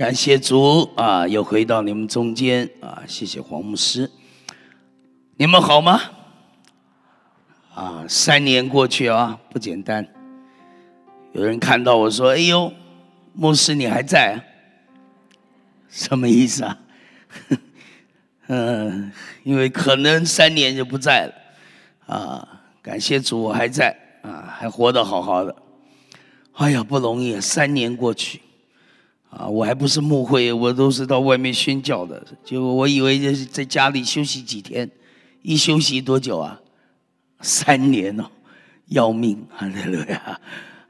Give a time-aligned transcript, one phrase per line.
[0.00, 3.02] 感谢主啊，又回到你们中间啊！
[3.06, 4.10] 谢谢黄牧师，
[5.36, 6.00] 你们好吗？
[7.74, 10.08] 啊，三年过去啊，不简单。
[11.32, 12.72] 有人看到我说：“哎呦，
[13.34, 14.40] 牧师你还在？”啊
[15.90, 16.78] 什么意思啊？
[18.48, 19.12] 嗯，
[19.42, 21.34] 因为可能三年就不在了
[22.16, 22.62] 啊。
[22.80, 25.54] 感谢主，我还在啊，还活得好好的。
[26.54, 28.40] 哎呀，不容易，三年过去
[29.30, 32.22] 啊，我还不是牧会，我都是到外面宣教的。
[32.44, 34.90] 就我以为就是在家里休息几天，
[35.42, 36.60] 一休息多久啊？
[37.40, 38.24] 三年哦，
[38.86, 39.68] 要命啊！
[39.68, 40.40] 对不对啊？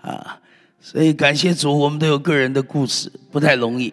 [0.01, 0.41] 啊，
[0.81, 3.93] 所以感谢主，我们都有个人的故事，不太容易。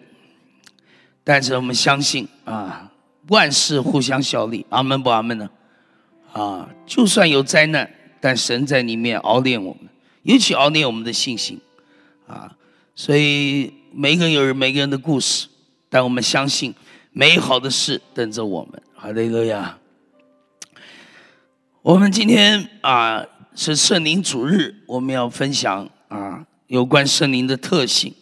[1.22, 2.90] 但是我们相信啊，
[3.28, 4.64] 万事互相效力。
[4.70, 5.48] 阿门不阿门呢？
[6.32, 9.88] 啊，就算有灾难，但神在里面熬炼我们，
[10.22, 11.60] 尤其熬炼我们的信心。
[12.26, 12.56] 啊，
[12.94, 15.48] 所以每个人有每个人的故事，
[15.88, 16.74] 但我们相信
[17.12, 18.82] 美好的事等着我们。
[18.94, 19.78] 哈利路亚。
[21.82, 28.14] 我们今天啊是圣灵主日，我们要分享啊有关圣灵的特性。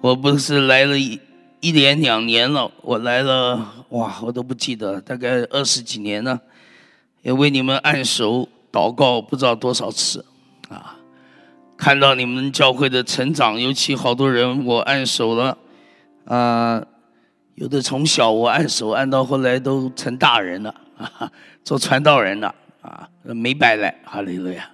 [0.00, 1.18] 我不是来了一
[1.60, 6.40] 一年两年了，我来了哇，我都不记得，大概二十几年了，
[7.22, 10.24] 也为你们按手祷告不知道多少次
[10.68, 10.95] 啊，
[11.76, 15.56] 看到你们教会的成长，尤其好多人我按手了
[16.24, 16.82] 啊，
[17.54, 21.30] 有的从小我按手按到后来都成大人了啊。
[21.62, 24.70] 做传道人的啊，没白来，哈利路亚！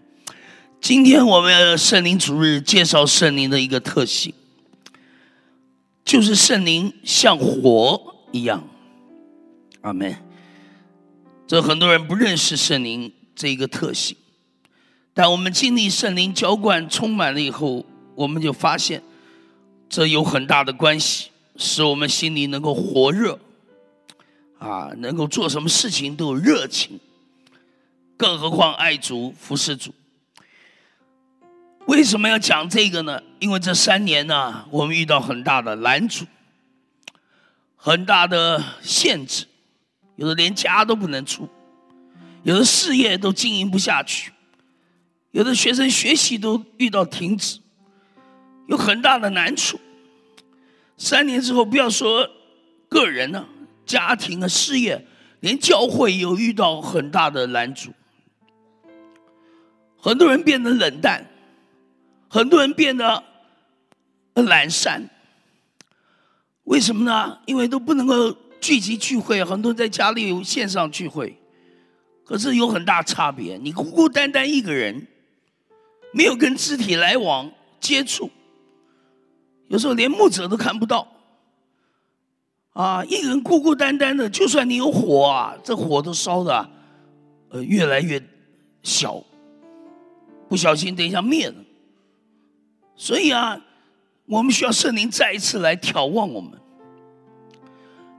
[0.78, 4.34] 今天我们圣灵主日介绍圣灵的一个特性，
[6.04, 8.62] 就是圣灵像火一样。
[9.80, 10.14] 阿门。
[11.46, 14.14] 这很多人不认识圣灵这一个特性，
[15.14, 19.02] 但我们经历圣灵浇灌充满了以后，我们就发现
[19.88, 23.38] 这有很大的关系，使我们心里能够火热。
[24.58, 27.00] 啊，能够做什么事情都有热情，
[28.16, 29.92] 更何况爱主、服侍主。
[31.86, 33.20] 为什么要讲这个呢？
[33.40, 36.26] 因为这三年呢，我们遇到很大的拦阻，
[37.74, 39.46] 很大的限制，
[40.14, 41.48] 有的连家都不能出，
[42.44, 44.31] 有的事业都经营不下去，
[45.32, 47.58] 有的学生学习都遇到停止，
[48.68, 49.78] 有很大的难处。
[50.96, 52.28] 三年之后，不要说
[52.88, 53.48] 个人了。
[53.84, 55.04] 家庭啊，事业，
[55.40, 57.90] 连教会有遇到很大的拦阻，
[59.98, 61.26] 很多人变得冷淡，
[62.28, 63.24] 很多人变得
[64.34, 65.10] 懒散。
[66.64, 67.38] 为什么呢？
[67.44, 71.36] 因为都不能够聚集聚会，很多人在家里有线上聚会，
[72.24, 73.58] 可是有很大差别。
[73.58, 75.08] 你孤孤单单一个人，
[76.12, 77.50] 没有跟肢体来往
[77.80, 78.30] 接触，
[79.68, 81.08] 有时候连牧者都看不到。
[82.74, 86.70] 啊，一个人孤孤单单的，就算你有火啊，这火都烧的，
[87.50, 88.22] 呃，越来越
[88.82, 89.22] 小，
[90.48, 91.54] 不小心等一下灭了。
[92.96, 93.60] 所以啊，
[94.24, 96.58] 我们需要圣灵再一次来眺望我们，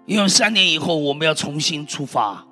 [0.06, 2.46] 因为三年以后我们要重新出发，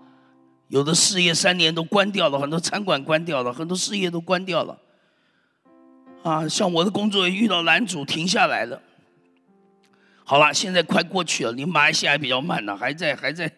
[0.69, 4.75] 有的事业三年都关掉了，很多餐馆关掉了，很多事业都关掉了。
[6.23, 8.81] 啊，像我的工作也遇到拦阻，停下来了。
[10.23, 11.51] 好了，现在快过去了。
[11.51, 13.51] 你马来西亚比较慢呢，还在还在，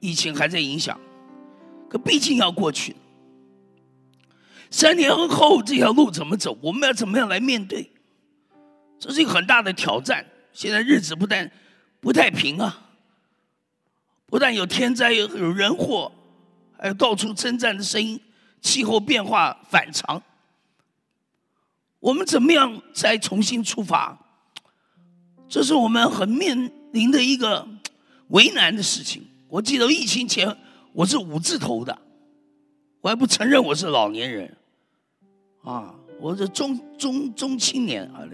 [0.00, 1.00] 疫情还在影响。
[1.88, 2.94] 可毕竟要过去。
[4.70, 6.56] 三年后这条路怎么走？
[6.62, 7.90] 我们要怎么样来面对？
[8.98, 10.24] 这是一个很大的挑战。
[10.52, 11.50] 现在日子不但
[12.00, 12.90] 不太平啊，
[14.26, 16.12] 不但有天灾，有有人祸，
[16.78, 18.20] 还有到处征战的声音，
[18.60, 20.22] 气候变化反常。
[22.02, 24.18] 我们怎么样再重新出发？
[25.48, 27.68] 这是我们很面临的一个
[28.28, 29.24] 为难的事情。
[29.48, 30.56] 我记得疫情前
[30.92, 31.96] 我是五字头的，
[33.02, 34.56] 我还不承认我是老年人，
[35.62, 38.26] 啊，我是中中中青年啊，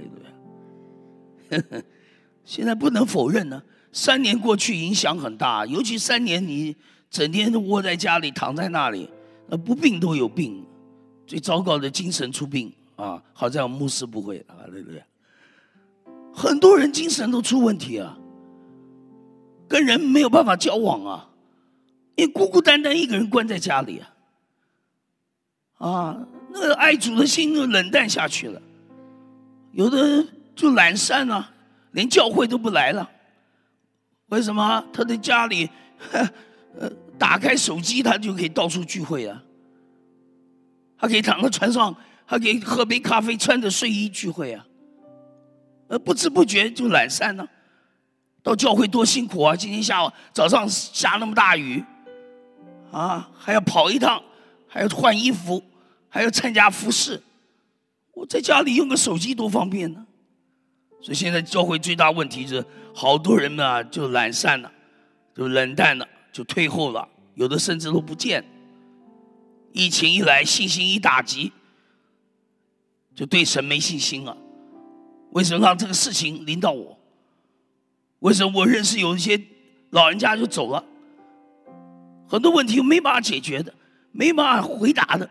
[1.50, 1.84] 那个。
[2.46, 3.62] 现在不能否认呢，
[3.92, 6.74] 三年过去影响很大，尤其三年你
[7.10, 9.10] 整天窝在家里躺在那里，
[9.46, 10.64] 那不病都有病，
[11.26, 13.22] 最糟糕的精神出病啊！
[13.32, 15.02] 好在我牧师不会啊，对不对？
[16.34, 18.18] 很多人精神都出问题啊，
[19.68, 21.30] 跟人没有办法交往啊，
[22.16, 24.00] 因为孤孤单单一个人关在家里
[25.78, 28.60] 啊，啊，那个爱主的心就冷淡下去了，
[29.72, 31.52] 有的就懒散了，
[31.92, 33.08] 连教会都不来了。
[34.30, 34.84] 为什么？
[34.92, 35.70] 他在家里，
[36.12, 39.42] 呃，打开手机，他就可以到处聚会啊，
[40.98, 41.96] 他可以躺在床上，
[42.28, 44.66] 他可以喝杯咖啡，穿着睡衣聚会啊。
[45.88, 47.48] 呃，不知不觉就懒散了。
[48.42, 49.56] 到教会多辛苦啊！
[49.56, 51.82] 今天下午早上下那么大雨，
[52.92, 54.22] 啊，还要跑一趟，
[54.68, 55.62] 还要换衣服，
[56.08, 57.22] 还要参加服饰。
[58.12, 60.06] 我在家里用个手机多方便呢。
[61.00, 62.64] 所以现在教会最大问题是，
[62.94, 64.70] 好多人呢就懒散了，
[65.34, 68.44] 就冷淡了，就退后了，有的甚至都不见。
[69.72, 71.52] 疫情一来，信心一打击，
[73.18, 74.36] 就对神没信心了。
[75.30, 76.96] 为什么让这个事情临到我？
[78.20, 79.42] 为什么我认识有一些
[79.90, 80.84] 老人家就走了？
[82.28, 83.74] 很多问题没办法解决的，
[84.12, 85.28] 没办法回答的，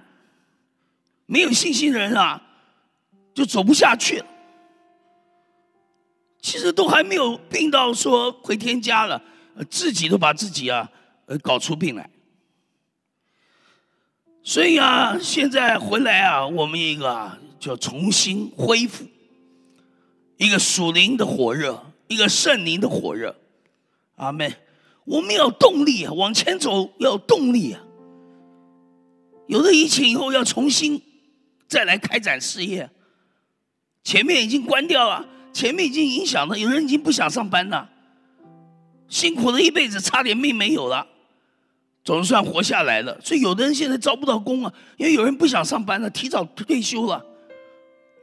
[1.28, 2.42] 没有信心的人啊，
[3.34, 4.26] 就走不下去了。
[6.42, 9.24] 其实都还没有病到说回天家了，
[9.70, 10.92] 自己都把自己啊，
[11.42, 12.10] 搞出病来。
[14.44, 19.06] 所以啊，现在回来啊，我们一个啊，叫重新恢复
[20.38, 23.36] 一个属灵的火热，一个圣灵的火热。
[24.16, 24.54] 阿妹，
[25.06, 27.84] 我们要动力啊，往前走要动力啊。
[29.48, 31.02] 有了疫情以后，要重新
[31.68, 32.90] 再来开展事业，
[34.04, 35.28] 前面已经关掉了。
[35.54, 37.90] 前面已经影响了，有人已经不想上班了，
[39.08, 41.08] 辛苦了一辈子，差点命没有了，
[42.04, 43.20] 总算活下来了。
[43.22, 47.26] 所以有的人现在招不到工啊，因为有人不想上班了，提早退休了，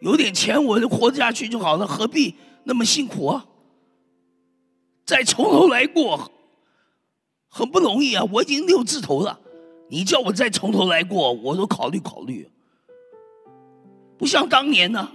[0.04, 2.34] 有点钱我就活下去就好了，何必
[2.64, 3.46] 那么辛苦啊？
[5.06, 6.30] 再从头来过，
[7.48, 8.22] 很不容易啊！
[8.30, 9.40] 我已经六字头了，
[9.88, 12.50] 你叫我再从头来过，我都考虑考虑，
[14.18, 15.10] 不像当年呢。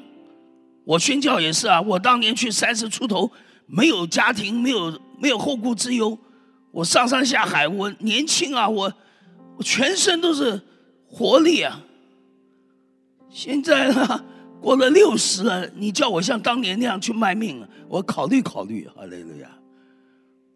[0.86, 3.30] 我宣教也是啊，我当年去三十出头，
[3.68, 6.18] 没有家庭，没有没有后顾之忧，
[6.72, 8.92] 我上山下海，我年轻啊，我
[9.58, 10.60] 我全身都是
[11.08, 11.84] 活力啊。
[13.30, 14.26] 现在呢，
[14.62, 19.50] 过了六十了，你叫我像当年那样去卖命，我考虑考虑，哈利路亚。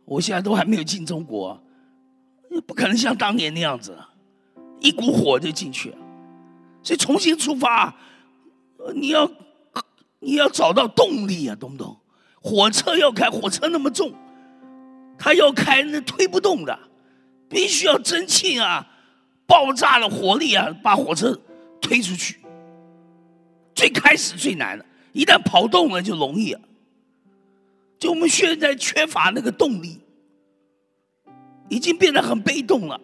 [0.05, 1.61] 我现在都还没有进中国，
[2.67, 3.97] 不可能像当年那样子，
[4.79, 5.93] 一股火就进去，
[6.81, 7.95] 所以重新出发，
[8.95, 9.29] 你要。
[10.25, 11.97] 你要找到动力啊，懂不懂？
[12.41, 14.13] 火车要开，火车那么重，
[15.17, 16.79] 它要开那推不动的，
[17.49, 18.87] 必须要蒸汽啊，
[19.45, 21.37] 爆炸的火力啊，把火车
[21.81, 22.37] 推出去。
[23.73, 26.61] 最开始最难的，一旦跑动了就容易了。
[27.99, 29.99] 就我们现在缺乏那个动力，
[31.69, 32.99] 已经变得很被动了，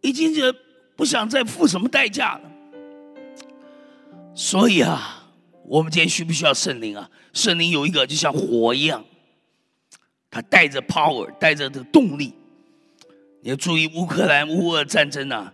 [0.00, 0.54] 已经就
[0.94, 2.50] 不想再付什么代价了。
[4.34, 5.22] 所以啊。
[5.68, 7.10] 我们今天需不需要圣灵啊？
[7.32, 9.04] 圣灵有一个就像火一样，
[10.30, 12.32] 它带着 power，带着这个动力。
[13.42, 15.52] 你要注意乌克兰乌俄战争啊，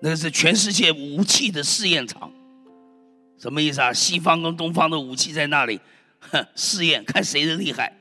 [0.00, 2.32] 那个是全世界武器的试验场。
[3.40, 3.92] 什么意思啊？
[3.92, 5.80] 西方跟东方的武器在那里
[6.54, 7.92] 试验，看谁的厉害。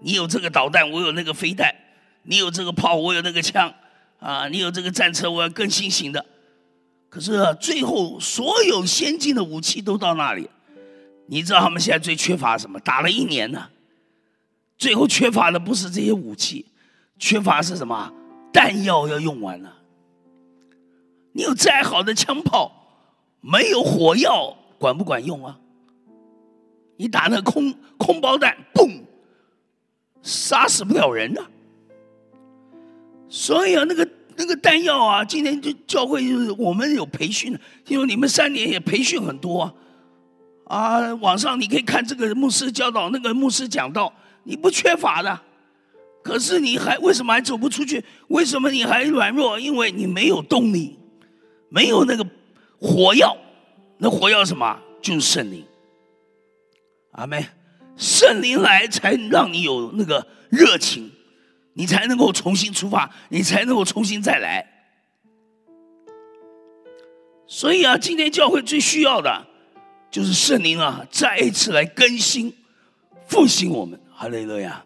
[0.00, 1.68] 你有这个导弹，我有那个飞弹；
[2.22, 3.74] 你有这个炮，我有那个枪。
[4.20, 6.24] 啊，你有这个战车，我要更新型的。
[7.10, 10.48] 可是最后，所有先进的武器都到那里。
[11.26, 12.80] 你知道他们现在最缺乏什么？
[12.80, 13.68] 打了一年呢，
[14.78, 16.64] 最后缺乏的不是这些武器，
[17.18, 18.12] 缺乏是什么？
[18.52, 19.76] 弹药要用完了。
[21.32, 22.72] 你有再好的枪炮，
[23.40, 25.58] 没有火药管不管用啊？
[26.98, 29.00] 你打那空空包弹，嘣，
[30.20, 31.40] 杀死不了人呐。
[33.30, 34.06] 所以啊，那个
[34.36, 39.74] 那个弹药啊，今天就教会就是我们有培训，因为你们三年也培训很多啊。
[40.66, 45.40] 啊，网上你可以看这个牧师教导，那个牧师讲道，你不缺乏的，
[46.22, 48.04] 可是你还为什么还走不出去？
[48.28, 49.58] 为什么你还软弱？
[49.58, 50.98] 因为你没有动力，
[51.70, 52.26] 没有那个
[52.78, 53.34] 火药。
[53.98, 54.80] 那火药什么？
[55.00, 55.64] 就是圣灵。
[57.12, 57.46] 阿妹，
[57.96, 61.12] 圣灵来才让你有那个热情，
[61.74, 64.66] 你才能够重新出发，你才能够重新再来。
[67.46, 69.46] 所以啊，今天教会最需要的。
[70.10, 72.56] 就是圣灵啊，再一次来更新、
[73.26, 74.00] 复兴我们。
[74.12, 74.84] 哈利路亚，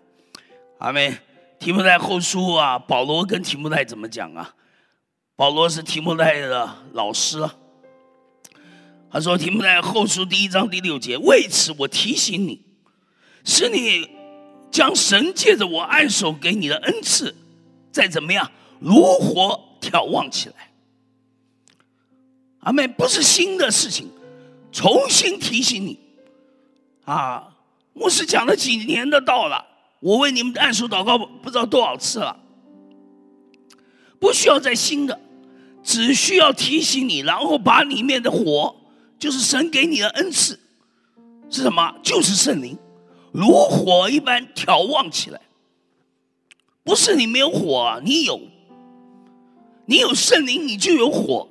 [0.78, 1.18] 阿门。
[1.58, 4.54] 提摩太后书啊，保罗跟提摩太怎么讲啊？
[5.36, 7.54] 保罗是提摩太的老师，啊
[9.10, 12.60] 他说：“提摩太后书第一章第六节，为此我提醒你，
[13.44, 14.08] 是你
[14.70, 17.34] 将神借着我按手给你的恩赐，
[17.90, 18.50] 再怎么样
[18.80, 20.70] 如火眺望起来。”
[22.60, 24.08] 阿门，不是新的事情。
[24.70, 25.98] 重新提醒你，
[27.06, 27.56] 啊，
[27.94, 29.64] 牧师讲了几年的道了，
[30.00, 32.38] 我为你们的按手祷告不知道多少次了，
[34.20, 35.18] 不需要再新的，
[35.82, 38.76] 只需要提醒你，然后把里面的火，
[39.18, 40.58] 就是神给你的恩赐，
[41.50, 41.94] 是什么？
[42.02, 42.78] 就是圣灵，
[43.32, 45.40] 如火一般眺望起来。
[46.84, 48.40] 不是你没有火，你有，
[49.86, 51.48] 你有圣灵，你就有火。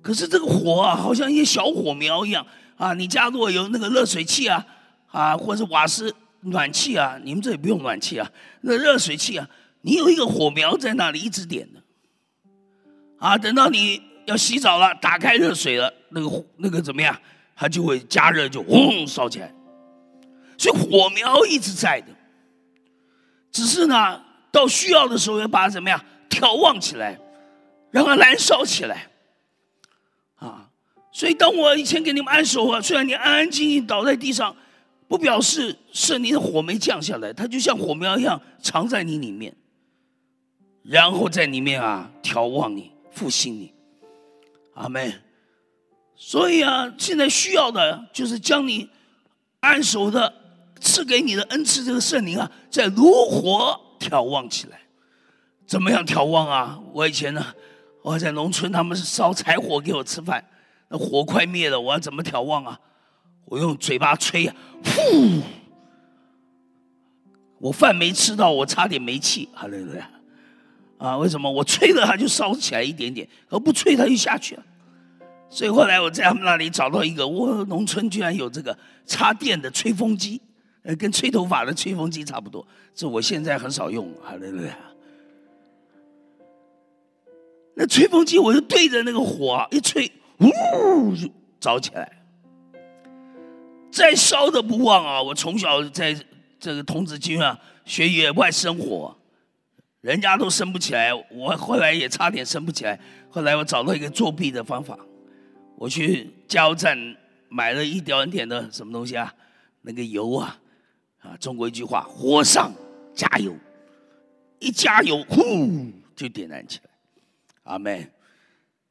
[0.00, 2.94] 可是这个火啊，好像一些小火苗一样啊。
[2.94, 4.64] 你家如果有那个热水器啊，
[5.08, 9.50] 啊，或者是瓦斯暖气啊，你们这里不用暖气啊，那热水器啊，
[9.82, 11.82] 你有一个火苗在那里一直点的。
[13.18, 17.16] 啊，等到你要洗澡了，打开热水了，那个那个怎么样？
[17.54, 19.52] 它就会加热，就轰烧起来。
[20.58, 22.08] 所以火苗一直在的，
[23.50, 27.18] 只是呢，到需要的时候要把它怎么样眺望起来，
[27.90, 29.08] 让它燃烧起来。
[30.36, 30.68] 啊，
[31.12, 34.54] 所以当我以前给你们按手啊，虽然你安安静静倒在地上，
[35.08, 39.54] 不表示圣灵的火没降下来，它就像火苗一样藏在你里面，
[40.82, 42.90] 然后在里面啊眺望你。
[43.12, 43.72] 复兴你，
[44.76, 45.12] 阿门。
[46.14, 48.88] 所以啊，现在需要的就是将你
[49.60, 50.32] 按手的
[50.80, 54.80] 赐给你的恩赐这个圣灵啊，在如火眺望起来。
[55.66, 56.80] 怎么样眺望啊？
[56.92, 57.44] 我以前呢，
[58.02, 60.44] 我在农村，他们是烧柴火给我吃饭，
[60.88, 62.80] 那火快灭了，我要怎么眺望啊？
[63.46, 64.54] 我用嘴巴吹呀，
[64.84, 65.42] 呼！
[67.58, 70.02] 我饭没吃到，我差点没气，好嘞嘞。
[70.98, 74.64] 啊，为什么我吹了它就烧起来一点点，而不吹它就下去了？
[75.48, 78.76] 所以后来我在他们那里找到一个，我农村居然有这个
[79.06, 80.40] 插电的吹风机，
[80.82, 82.66] 呃，跟吹头发的吹风机差不多。
[82.94, 84.70] 这我现在很少用，好对不对？
[87.74, 91.28] 那吹风机我就对着那个火一吹，呜，就
[91.60, 92.10] 着起来。
[93.90, 95.22] 再烧的不忘啊！
[95.22, 96.14] 我从小在
[96.58, 99.16] 这个童子军啊学野外生活。
[100.06, 102.96] 人家都升不起来，我后来也差点升不起来。
[103.28, 104.96] 后来我找到一个作弊的方法，
[105.74, 106.96] 我去加油站
[107.48, 109.34] 买了一点点的什么东西啊，
[109.82, 110.56] 那个油啊，
[111.18, 112.72] 啊，中国一句话，火上
[113.16, 113.52] 加油，
[114.60, 116.90] 一加油，呼，就点燃起来。
[117.64, 118.08] 阿门。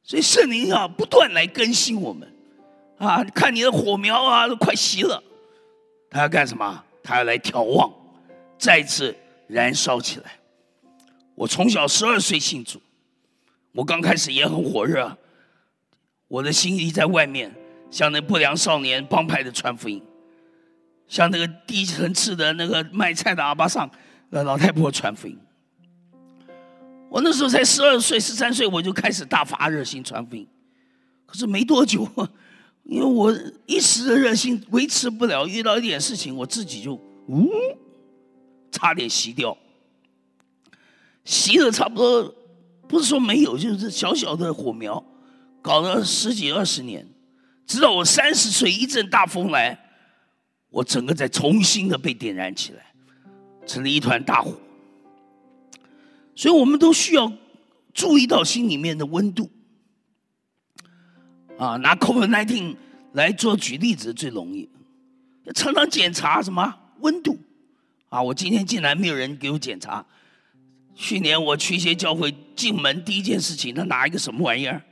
[0.02, 2.30] 所以圣灵啊，不断来更新我们，
[2.98, 5.22] 啊，看你的火苗啊，都快熄了，
[6.10, 6.84] 他要干什么？
[7.02, 7.90] 他要来眺望，
[8.58, 9.16] 再次
[9.48, 10.38] 燃烧起来。
[11.36, 12.80] 我从小十二岁信主，
[13.72, 15.16] 我刚开始也很火热，
[16.28, 17.54] 我的心意在外面，
[17.90, 20.02] 像那不良少年帮派的传福音，
[21.06, 23.88] 像那个低层次的那个卖菜的阿巴桑
[24.30, 25.38] 那老太婆传福音。
[27.10, 30.48] 我那时候才十二岁、十三岁，我就开始大发热心传福音。
[31.26, 32.08] 可是没多久，
[32.84, 33.32] 因为我
[33.66, 36.94] 一时的热心维持不了，遇到一点事情，我自己就
[37.28, 37.50] 呜，
[38.72, 39.56] 差点熄掉。
[41.26, 42.34] 熄了差不多，
[42.88, 45.04] 不是说没有，就是小小的火苗，
[45.60, 47.04] 搞了十几二十年，
[47.66, 49.76] 直到我三十岁一阵大风来，
[50.70, 52.94] 我整个再重新的被点燃起来，
[53.66, 54.56] 成了一团大火。
[56.36, 57.32] 所以我们都需要
[57.92, 59.50] 注意到心里面的温度。
[61.58, 62.76] 啊，拿 COVID-19
[63.14, 64.68] 来做举例子最容易，
[65.54, 67.38] 常常检查什么温度。
[68.10, 70.06] 啊，我今天进来没有人给我检查。
[70.96, 74.82] 去年我去一些教会，进门第一件事情，他拿一个什么玩意儿？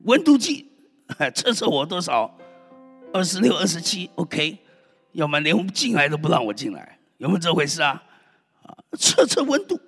[0.00, 0.66] 温度计，
[1.32, 2.36] 测测我多少？
[3.12, 4.58] 二十六、二十七，OK。
[5.12, 8.02] 要么连进来都不让我进来，有没有这回事啊？
[8.64, 9.80] 啊，测测温度。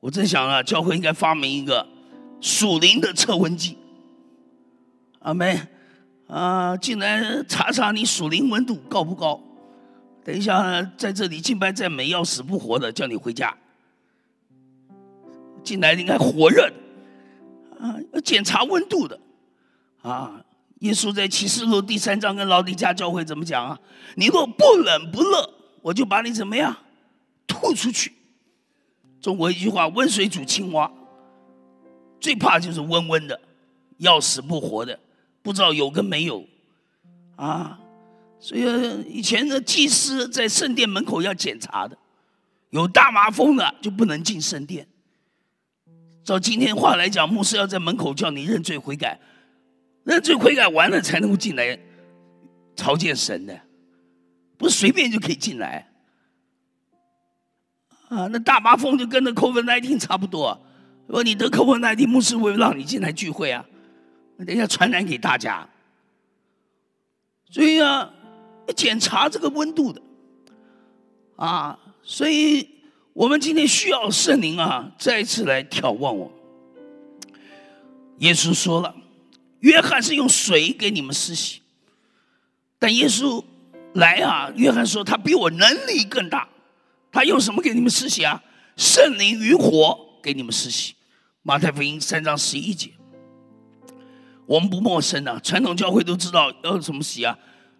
[0.00, 1.86] 我在想啊，教会应该发明一个
[2.40, 3.76] 属灵的测温计。
[5.18, 5.60] 阿妹，
[6.26, 9.38] 啊，进来查查你属灵温度高不高？
[10.24, 13.54] 等一下在这里敬拜赞美要死不活的，叫你回家。
[15.64, 16.74] 进来应该火热的，
[17.80, 19.18] 啊，要检查温度的，
[20.02, 20.44] 啊，
[20.80, 23.80] 耶稣在启示录第三章跟老底家教会怎么讲啊？
[24.16, 26.76] 你若不冷不热，我就把你怎么样
[27.46, 28.12] 吐出去。
[29.20, 30.90] 中国一句话，温水煮青蛙，
[32.20, 33.40] 最怕就是温温的，
[33.96, 35.00] 要死不活的，
[35.42, 36.44] 不知道有跟没有，
[37.36, 37.80] 啊，
[38.38, 38.62] 所以
[39.08, 41.96] 以前的祭司在圣殿门口要检查的，
[42.68, 44.86] 有大麻风的就不能进圣殿。
[46.24, 49.20] 照今天话来讲，牧师要在门口叫你认罪悔改，
[50.04, 51.78] 认罪悔改完了才能够进来
[52.74, 53.60] 朝见神的，
[54.56, 55.92] 不是随便就可以进来。
[58.08, 60.58] 啊，那大麻风就跟那 COVID-19 差不多。
[61.06, 63.66] 如果你得 COVID-19，牧师会让你进来聚会啊，
[64.38, 65.68] 等一下传染给大家。
[67.50, 68.10] 所以啊，
[68.66, 70.00] 要检查这个温度的，
[71.36, 72.73] 啊，所以。
[73.14, 76.32] 我们今天需要圣灵啊，再次来眺望我。
[78.18, 78.92] 耶稣说了，
[79.60, 81.62] 约翰是用水给你们施洗，
[82.76, 83.42] 但耶稣
[83.94, 86.48] 来啊，约翰说他比我能力更大，
[87.12, 88.42] 他用什么给你们施洗啊？
[88.76, 90.94] 圣灵与火给你们施洗。
[91.44, 92.90] 马太福音三章十一节，
[94.46, 97.38] 我们不陌生啊，传统教会都知道要怎么洗啊？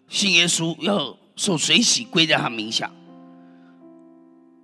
[0.08, 2.88] 信耶稣要受水洗，归在他名下。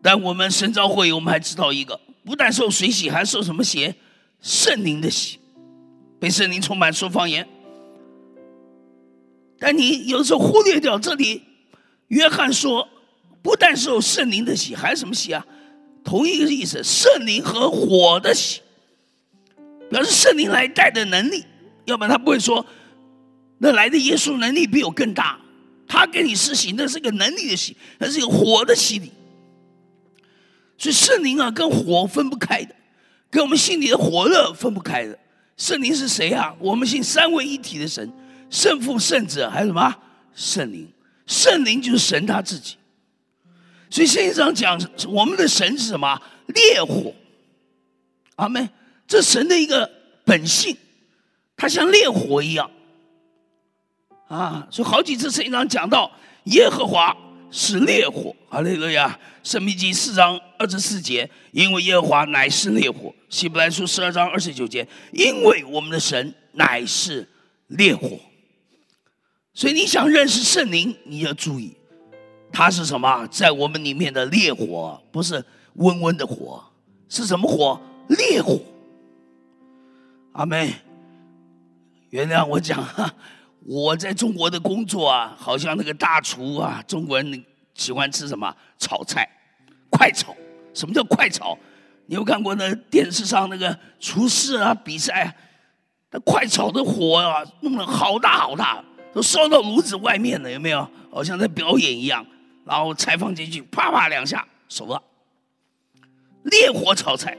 [0.03, 3.95] 但我们神召会，我们还知道一个，不但受水洗，还受什么洗？
[4.41, 5.39] 圣灵的洗，
[6.19, 7.47] 被圣灵充满说方言。
[9.59, 11.43] 但你有时候忽略掉这里，
[12.09, 12.89] 约翰说，
[13.43, 15.47] 不但受圣灵的洗，还什么洗啊？
[16.03, 18.63] 同一个意思，圣灵和火的洗，
[19.91, 21.45] 表示圣灵来带的能力。
[21.85, 22.65] 要不然他不会说，
[23.59, 25.39] 那来的耶稣能力比我更大，
[25.87, 29.13] 他给你施洗，那是个能力的洗，那是个火的洗礼。
[30.81, 32.75] 所以圣灵啊，跟火分不开的，
[33.31, 35.17] 跟我们心里的火热分不开的。
[35.59, 36.55] 圣灵是谁啊？
[36.59, 38.11] 我们信三位一体的神。
[38.49, 39.95] 圣父、圣子，还有什么
[40.35, 40.91] 圣灵？
[41.27, 42.77] 圣灵就是神他自己。
[43.91, 46.19] 所以圣经上讲，我们的神是什么？
[46.47, 47.13] 烈火。
[48.37, 48.67] 阿门。
[49.07, 49.91] 这神的一个
[50.25, 50.75] 本性，
[51.59, 52.71] 它像烈火一样。
[54.29, 56.11] 啊，所以好几次圣经上讲到
[56.45, 57.15] 耶和华
[57.51, 58.35] 是烈火。
[58.49, 59.19] 哈利路亚。
[59.43, 63.13] 圣命记四章二十四节，因为耶和华乃是烈火。
[63.31, 67.27] 希伯来书十二章二十九节，因为我们的神乃是
[67.69, 68.21] 烈火。
[69.55, 71.75] 所以你想认识圣灵，你要注意，
[72.53, 73.27] 它是什么？
[73.29, 75.43] 在我们里面的烈火，不是
[75.75, 76.63] 温温的火，
[77.09, 77.81] 是什么火？
[78.09, 78.61] 烈火。
[80.33, 80.75] 阿妹，
[82.11, 83.15] 原谅我讲哈，
[83.67, 88.55] 我在中国的工作啊，好像那个大厨啊，中国人喜欢吃什么？
[88.79, 89.29] 炒菜，
[89.91, 90.35] 快炒。
[90.73, 91.59] 什么叫快炒？
[92.07, 95.37] 你有看过那电视上那个厨师啊比赛？
[96.11, 98.83] 那快炒的火啊，弄得好大好大。
[99.13, 100.89] 都烧到炉子外面了，有没有？
[101.11, 102.25] 好像在表演一样。
[102.65, 105.03] 然后菜放进去，啪啪两下熟了。
[106.45, 107.37] 烈火炒菜，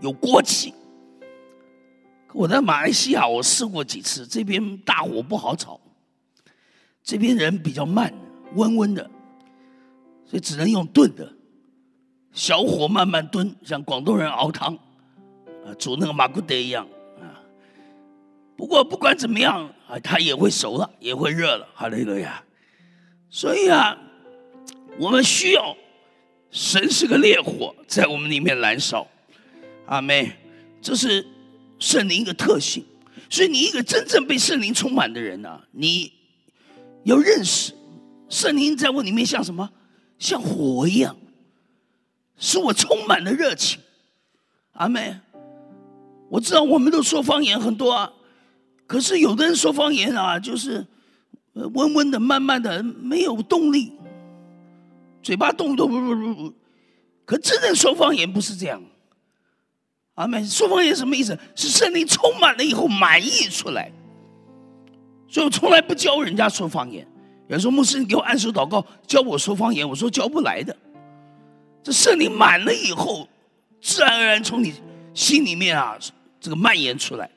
[0.00, 0.72] 有锅气。
[2.34, 5.80] 我在马来西亚，我试过几次，这边大火不好炒，
[7.00, 8.12] 这边人比较慢，
[8.54, 9.08] 温温的，
[10.26, 11.32] 所以只能用炖的，
[12.32, 14.74] 小火慢慢炖，像广东人熬汤，
[15.64, 16.84] 啊，煮那个马古德一样
[17.20, 17.38] 啊。
[18.56, 22.42] 不过不管怎么样啊，它也会熟了，也会热了，哈利路亚。
[23.30, 23.96] 所以啊，
[24.98, 25.76] 我们需要
[26.50, 29.06] 神是个烈火在我们里面燃烧，
[29.86, 30.32] 阿妹，
[30.82, 31.24] 这是
[31.78, 32.84] 圣灵一个特性。
[33.30, 36.12] 所以你一个真正被圣灵充满的人呢，你
[37.02, 37.72] 要认识
[38.28, 39.70] 圣灵在我里面像什么？
[40.18, 41.16] 像火一样，
[42.38, 43.80] 使我充满了热情，
[44.72, 45.16] 阿妹。
[46.30, 48.12] 我知道我们都说方言很多啊。
[48.86, 50.86] 可是有的人说方言啊，就是
[51.54, 53.92] 温温的、慢慢的，没有动力，
[55.22, 56.54] 嘴巴动动不不不不。
[57.24, 58.82] 可真正说方言不是这样。
[60.14, 61.36] 阿妹，说方言什么意思？
[61.56, 63.90] 是圣灵充满了以后满意出来。
[65.28, 67.06] 所以我从来不教人家说方言。
[67.48, 69.86] 有人说牧师，你给我按手祷告，教我说方言。
[69.88, 70.74] 我说教不来的。
[71.82, 73.28] 这圣灵满了以后，
[73.82, 74.72] 自然而然从你
[75.12, 75.98] 心里面啊，
[76.40, 77.28] 这个蔓延出来。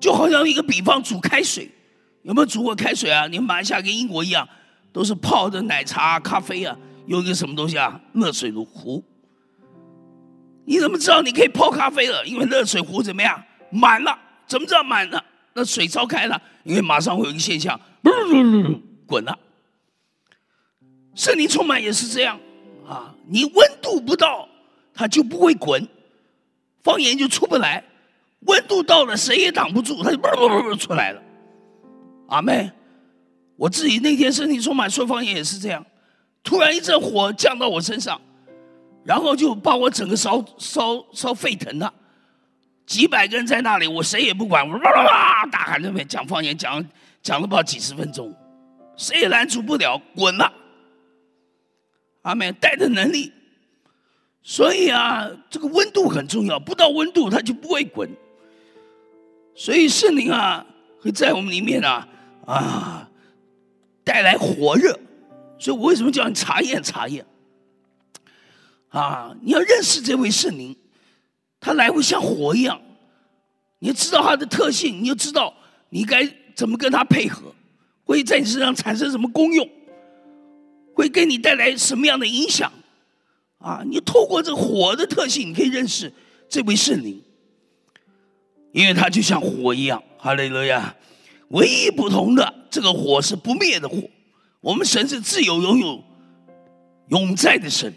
[0.00, 1.68] 就好像一个比方，煮开水，
[2.22, 3.26] 有没有煮过开水啊？
[3.26, 4.48] 你马来西亚跟英国一样，
[4.92, 6.76] 都是泡的奶茶、咖啡啊，
[7.06, 8.00] 有一个什么东西啊？
[8.12, 9.02] 热水壶。
[10.64, 12.24] 你怎么知道你可以泡咖啡了？
[12.26, 13.42] 因为热水壶怎么样？
[13.70, 14.18] 满了。
[14.46, 15.24] 怎么知道满了？
[15.54, 17.80] 那水烧开了，因为马上会有一个现象，
[19.06, 19.38] 滚了。
[21.14, 22.38] 圣灵充满也是这样
[22.86, 24.48] 啊，你温度不到，
[24.92, 25.88] 它就不会滚，
[26.82, 27.84] 方言就出不来。
[28.40, 31.22] 温度到了，谁也挡不住，它就啵啵啵啵出来了。
[32.28, 32.70] 阿妹，
[33.56, 35.86] 我自己那天身体充满说方言也是这样，
[36.42, 38.20] 突然一阵火降到我身上，
[39.04, 41.92] 然后就把我整个烧烧烧沸腾了。
[42.86, 46.84] 几百个人在那里，我谁也不管，我哇哇哇大喊那边讲方言，讲
[47.22, 48.34] 讲了不知道几十分钟，
[48.96, 50.52] 谁也拦阻不了，滚了。
[52.22, 53.32] 阿美带着能力，
[54.42, 58.10] 所以啊，这个温度很重要，不到温度它就不会滚。
[59.54, 60.66] 所以圣灵啊，
[61.00, 62.08] 会在我们里面啊
[62.46, 63.08] 啊
[64.02, 64.98] 带来火热。
[65.58, 67.24] 所以我为什么叫你查验查验？
[68.94, 70.76] 啊，你要认识这位圣灵，
[71.58, 72.80] 他来会像火一样。
[73.80, 75.52] 你要知道他的特性，你要知道
[75.90, 77.52] 你该怎么跟他配合，
[78.04, 79.68] 会在你身上产生什么功用，
[80.94, 82.72] 会给你带来什么样的影响？
[83.58, 86.12] 啊，你透过这火的特性，你可以认识
[86.48, 87.20] 这位圣灵。
[88.70, 90.94] 因为它就像火一样，哈利路亚。
[91.48, 94.02] 唯一不同的这个火是不灭的火。
[94.60, 96.04] 我们神是自由拥有
[97.08, 97.92] 永在的神，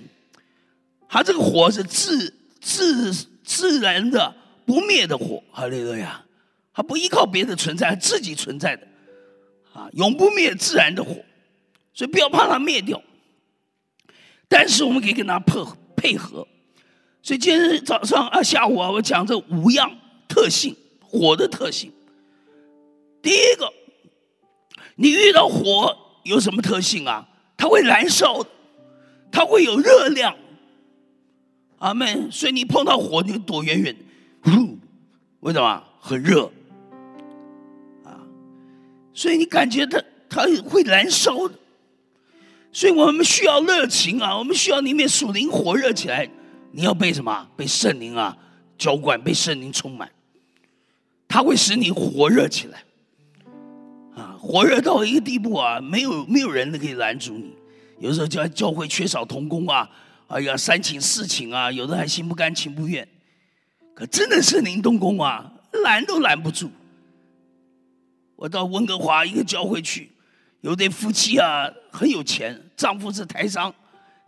[1.10, 6.24] 他这个火是自自自然的不灭的火，哈利路亚！
[6.74, 8.88] 他不依靠别的存在，自己存在的
[9.74, 11.16] 啊，永不灭自然的火，
[11.94, 13.02] 所以不要怕它灭掉。
[14.48, 15.64] 但是我们可以跟他配
[15.96, 16.48] 配合，
[17.22, 19.92] 所以今天早上啊下午啊，我讲这五样
[20.28, 21.92] 特性火的特性。
[23.22, 23.72] 第一个，
[24.96, 25.98] 你遇到火。
[26.24, 27.26] 有什么特性啊？
[27.56, 28.46] 它会燃烧，
[29.32, 30.36] 它会有热量。
[31.80, 32.32] 阿门。
[32.32, 33.96] 所以你碰到火，你就躲远远。
[34.44, 34.78] 呼，
[35.42, 35.84] 为什么？
[36.00, 36.46] 很热。
[38.04, 38.22] 啊，
[39.14, 41.54] 所以你感觉它它会燃烧的。
[42.72, 46.30] 所以我们需要热情啊，我们需要里面属灵火热起来。
[46.72, 47.48] 你要被什么？
[47.56, 48.38] 被圣灵啊
[48.78, 50.12] 浇灌，被圣灵充满，
[51.28, 52.84] 它会使你火热起来。
[54.16, 57.56] 啊，火热到一个地步啊，没有没有人可以拦阻你。
[58.00, 59.90] 有时候教教会缺少童工啊，
[60.28, 63.08] 哎呀，三请四请啊，有的还心不甘情不愿。
[63.94, 66.70] 可真的是灵动工啊，拦都拦不住。
[68.36, 70.12] 我到温哥华一个教会去，
[70.62, 73.74] 有对夫妻啊，很有钱，丈夫是台商，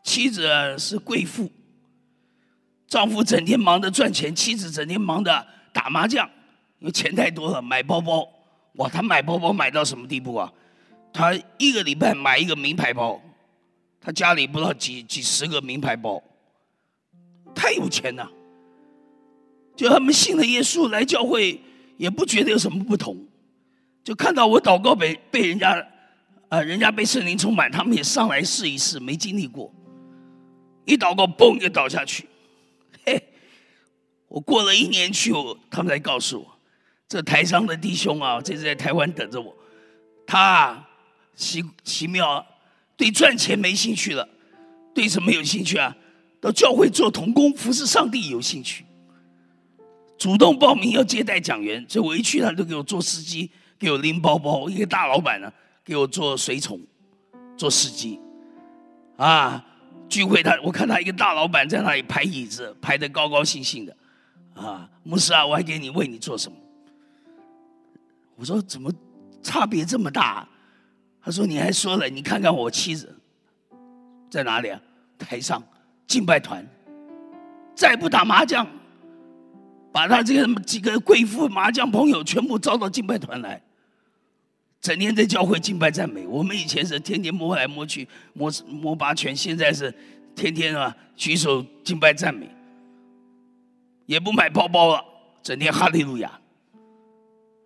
[0.03, 1.51] 妻子是贵妇。
[2.87, 6.27] 丈夫整天忙着赚钱，妻子整天忙着打麻将，
[6.79, 8.27] 因为钱太多了，买包包。
[8.75, 10.51] 哇，他买包包买到什么地步啊？
[11.13, 13.21] 他一个礼拜买一个名牌包，
[14.01, 16.23] 他家里不知道几几十个名牌包，
[17.53, 18.31] 太有钱了。
[19.75, 21.61] 就他们信了耶稣来教会，
[21.97, 23.27] 也不觉得有什么不同。
[24.03, 25.85] 就看到我祷告被被人家
[26.49, 29.71] 啊，人家被圣灵充满，他们也上来试一试，没经历过，
[30.85, 32.27] 一祷告嘣就倒下去。
[33.05, 33.21] 嘿，
[34.27, 35.31] 我过了一年去，
[35.69, 36.59] 他们才告诉我。
[37.07, 39.55] 这台上的弟兄啊，这是在台湾等着我。
[40.25, 40.85] 他
[41.35, 42.45] 奇奇妙，
[42.99, 44.27] 对赚钱没兴趣了，
[44.93, 45.95] 对什么有兴趣啊？
[46.41, 48.83] 到教会做童工，服侍上帝有兴趣。
[50.17, 54.69] 主动报名要接待讲员，所以我一去，他就给我做司机，给我拎包包。
[54.69, 55.49] 一个大老板呢，
[55.85, 56.77] 给我做随从，
[57.55, 58.19] 做司机。
[59.15, 59.65] 啊，
[60.09, 63.95] 聚会他，我看他一个大老板在那里排椅子，排的高高兴兴的。
[64.55, 66.57] 啊，牧师啊，我还给你为你做什么？
[68.35, 68.91] 我说怎么
[69.41, 70.45] 差别这么大？
[71.29, 73.15] 他说你还说了，你看看我妻子
[74.31, 74.81] 在哪里啊？
[75.19, 75.61] 台上
[76.07, 76.65] 敬拜团，
[77.75, 78.65] 再不打麻将，
[79.91, 83.61] 把他这个几个贵妇麻将朋友全部招到敬拜团来，
[84.81, 86.25] 整天在教会敬拜赞美。
[86.25, 89.93] 我们以前是天天摸来摸去摸摸八拳，现在是
[90.35, 92.49] 天天啊举手敬拜赞美，
[94.07, 95.05] 也不买包包了，
[95.43, 96.39] 整天哈利路亚，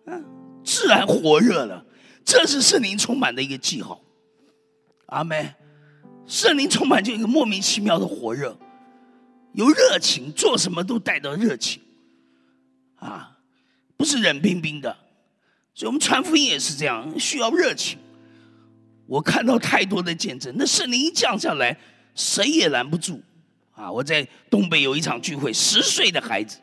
[0.04, 0.22] 嗯。
[0.62, 1.83] 自然火热了，
[2.24, 4.00] 这是圣灵充满的一个记号。
[5.06, 5.54] 阿妹，
[6.26, 8.56] 圣灵充满就一个莫名其妙的火热，
[9.52, 11.82] 有热情，做什么都带着热情，
[12.96, 13.38] 啊，
[13.96, 14.96] 不是冷冰冰的。
[15.74, 17.98] 所以我们传福音也是这样，需要热情。
[19.06, 21.76] 我看到太多的见证，那圣灵一降下来，
[22.14, 23.20] 谁也拦不住。
[23.72, 26.58] 啊，我在东北有一场聚会，十岁的孩子，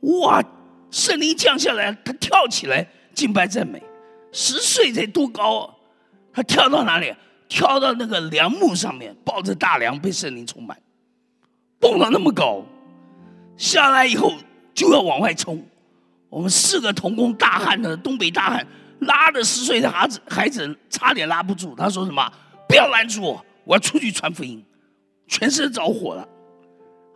[0.00, 0.42] 哇！
[0.90, 3.82] 圣灵降下来，他跳起来敬拜赞美。
[4.32, 5.74] 十岁才多高啊？
[6.32, 7.14] 他跳到哪里？
[7.48, 10.80] 跳到那个梁木上面，抱着大梁被圣灵充满，
[11.78, 12.64] 蹦到那么高，
[13.58, 14.32] 下来以后
[14.72, 15.62] 就要往外冲。
[16.30, 18.66] 我们四个童工大汉的东北大汉，
[19.00, 21.74] 拉着十岁的孩子，孩子差点拉不住。
[21.74, 22.26] 他说什么？
[22.66, 24.64] 不要拦住我，我要出去传福音，
[25.26, 26.26] 全身着火了。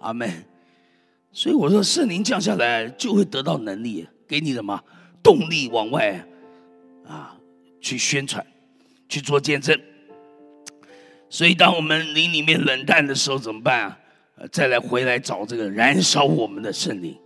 [0.00, 0.30] 阿门。
[1.32, 4.78] 所以我说，圣灵降下来就会得到能力，给你什么
[5.22, 6.22] 动力往外
[7.06, 7.36] 啊
[7.80, 8.44] 去宣传，
[9.08, 9.80] 去做见证。
[11.28, 13.98] 所以，当我们灵里面冷淡的时候，怎么办啊？
[14.52, 17.18] 再来回来找这个燃烧我们的圣灵，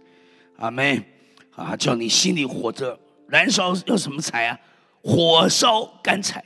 [0.57, 1.05] 阿门
[1.55, 1.77] 啊！
[1.77, 4.59] 叫你心里火着，燃烧要什么柴啊？
[5.03, 6.45] 火烧干柴，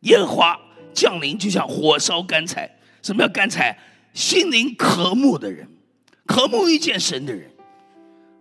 [0.00, 0.60] 耶和华
[0.94, 2.78] 降临就像火烧干柴。
[3.02, 3.78] 什么叫干柴？
[4.14, 5.68] 心灵渴慕的人。
[6.26, 7.50] 渴慕遇见神的人，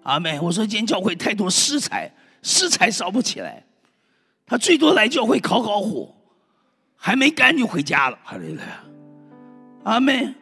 [0.03, 2.11] 阿妹，我说今天教会太多私财，
[2.41, 3.63] 私财烧不起来，
[4.47, 6.15] 他最多来教会烤烤火，
[6.95, 8.17] 还没干就回家了。
[8.23, 8.83] 哈利路亚，
[9.83, 10.33] 阿妹，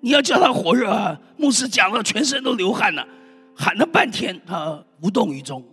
[0.00, 1.18] 你要叫他火热啊！
[1.38, 3.08] 牧师讲了，全身都流汗了，
[3.56, 5.64] 喊了半天，他无动于衷。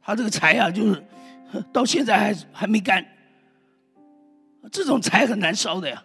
[0.00, 1.04] 他这个柴啊，就是
[1.72, 3.04] 到现在还还没干，
[4.70, 6.04] 这种柴很难烧的呀，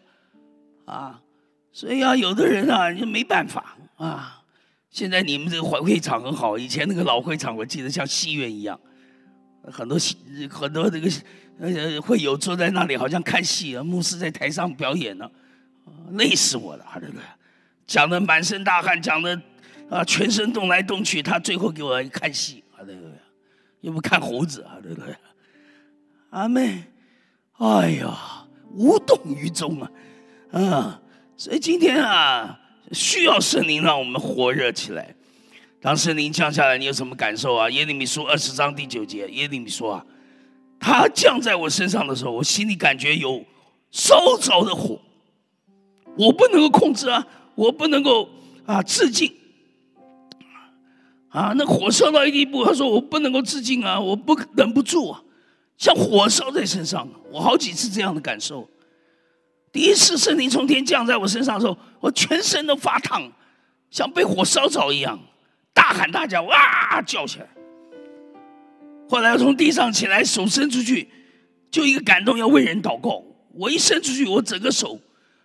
[0.85, 1.21] 啊。
[1.71, 4.41] 所以啊，有的人啊，就没办法啊。
[4.89, 8.79] 现在你们这个会会场很好，以前那个老会场，我记得像戏院一样，
[9.71, 9.97] 很多
[10.49, 11.09] 很多这个
[11.59, 15.29] 呃会有坐在那里好像看戏啊，牧师在台上表演呢，
[16.11, 17.35] 累死我了，哈利路亚，
[17.85, 19.41] 讲的满身大汗，讲的
[19.89, 23.15] 啊全身动来动去，他最后给我看戏，哈利路亚，
[23.81, 25.17] 又不看猴子，哈利路亚，
[26.29, 26.83] 阿妹，
[27.57, 29.91] 哎呀，无动于衷啊，
[30.51, 31.01] 啊，
[31.35, 32.59] 所以今天啊，
[32.91, 35.15] 需要圣灵让我们火热起来。
[35.81, 37.69] 当圣灵降下来，你有什么感受啊？
[37.69, 40.05] 耶利米书二十章第九节，耶利米说啊，
[40.77, 43.45] 他降在我身上的时候，我心里感觉有
[43.89, 44.99] 烧着的火，
[46.17, 48.29] 我不能够控制啊，我不能够
[48.65, 49.33] 啊自尽
[51.29, 55.23] 啊，那火烧到一地步，他说我不能够自尽啊，我不忍不住啊，
[55.77, 58.69] 像火烧在身上，我好几次这样的感受。
[59.71, 63.31] 第一次圣灵从天降在我身上的时候，我全身都发烫，
[63.89, 65.17] 像被火烧着一样。
[65.89, 67.47] 大喊大叫，哇叫起来。
[69.09, 71.09] 后来从地上起来，手伸出去，
[71.71, 73.23] 就一个感动，要为人祷告。
[73.55, 74.99] 我一伸出去，我整个手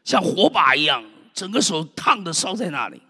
[0.04, 1.02] 像火把一样，
[1.32, 3.00] 整个手烫的烧在那里。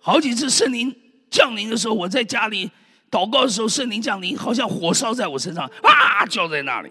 [0.00, 0.96] 好几次圣灵
[1.30, 2.70] 降临的时候，我在家里
[3.10, 6.90] 祷告的时候，圣灵降临，好像火烧在我身上，啊叫在那里。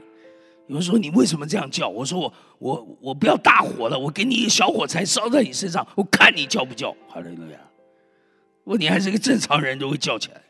[0.67, 1.89] 有人说你为什么这样叫？
[1.89, 6.95] 我说我我我不要大火了，我给你一个小火柴烧在你身上，我看你叫不叫。
[7.07, 7.57] 好嘞，路亚。
[8.63, 10.43] 如果你还是个正常人，都会叫起来，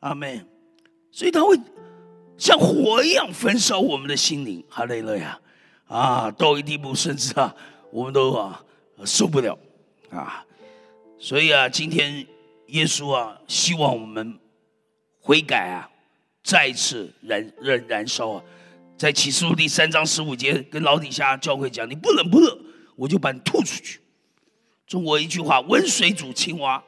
[0.00, 0.44] 阿妹，
[1.10, 1.58] 所以他会
[2.38, 5.40] 像火一样焚烧我们的心灵，哈利路亚
[5.86, 6.30] 啊！
[6.30, 7.54] 到一地步，甚至啊，
[7.90, 8.64] 我们都啊
[9.04, 9.58] 受不了
[10.10, 10.44] 啊！
[11.18, 12.26] 所以啊，今天
[12.68, 14.38] 耶稣啊，希望我们
[15.20, 15.90] 悔改啊，
[16.42, 18.42] 再一次燃燃燃烧啊！
[18.96, 22.58] 在启示录第三章十五节，跟老底下教会讲：你不冷不热，
[22.94, 24.00] 我就把你吐出去。
[24.86, 26.82] 中国一句话：“温水煮青蛙，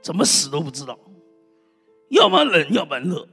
[0.00, 0.98] 怎么死都不知道。
[2.10, 3.28] 要么冷，要么热。”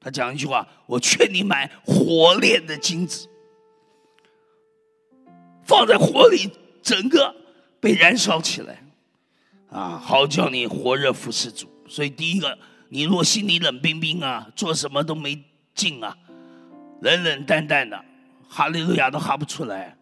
[0.00, 3.26] 他讲一句话：“我劝你买火炼的金子，
[5.62, 6.50] 放在火里，
[6.82, 7.34] 整个
[7.80, 8.84] 被燃烧起来，
[9.70, 11.66] 啊，好叫你火热服侍主。
[11.88, 12.58] 所以第一个，
[12.90, 15.42] 你若心里冷冰冰啊，做什么都没
[15.74, 16.16] 劲啊，
[17.00, 18.04] 冷冷淡淡的，
[18.46, 19.96] 哈利路亚都哈不出来，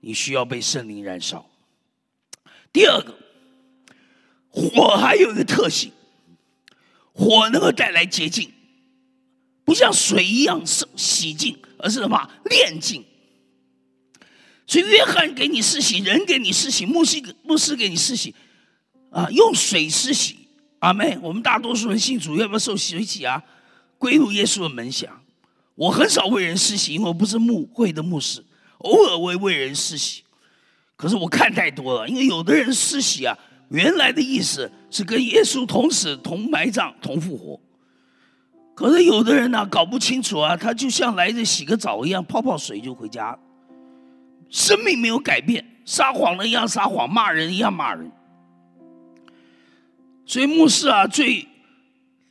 [0.00, 1.44] 你需要被圣灵燃烧。”
[2.72, 3.16] 第二个，
[4.48, 5.92] 火还有一个特性，
[7.12, 8.52] 火能够带来洁净，
[9.64, 13.04] 不像水一样是洗净，而是什么炼净。
[14.66, 18.34] 所以约翰给你施洗，人给你施洗，牧师牧师给你施洗，
[19.10, 20.36] 啊，用水施洗。
[20.78, 23.42] 阿妹，我们大多数人信主要不要受洗洗啊？
[23.98, 25.20] 归入耶稣的门下。
[25.74, 28.44] 我很少为人施洗，因为我不是牧会的牧师，
[28.78, 30.22] 偶尔会为人施洗。
[31.00, 33.34] 可是我看太多了，因为有的人施洗啊，
[33.70, 37.58] 原来的意思是跟耶稣同死、同埋葬、同复活。
[38.74, 43.38] 可是有的人呢，搞不清楚啊，他就像来这洗个澡一样，泡泡水就回家，
[44.50, 48.12] 生命没有改变，撒谎的一样撒谎，骂人一样骂人。
[50.26, 51.48] 所以牧师啊，最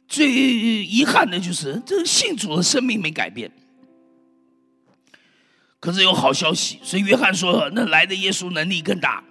[0.07, 3.51] 最遗憾的就是这信主的生命没改变。
[5.79, 9.23] 可是有好消息，所以约翰说：“那来的耶稣能力更大，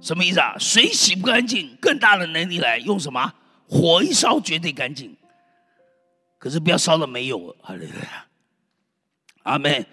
[0.00, 0.56] 什么意思啊？
[0.58, 3.34] 水洗不干净，更大的能力来用什么？
[3.68, 5.14] 火一烧绝对干净。
[6.38, 7.56] 可是不要烧了没有了，
[9.42, 9.86] 阿门。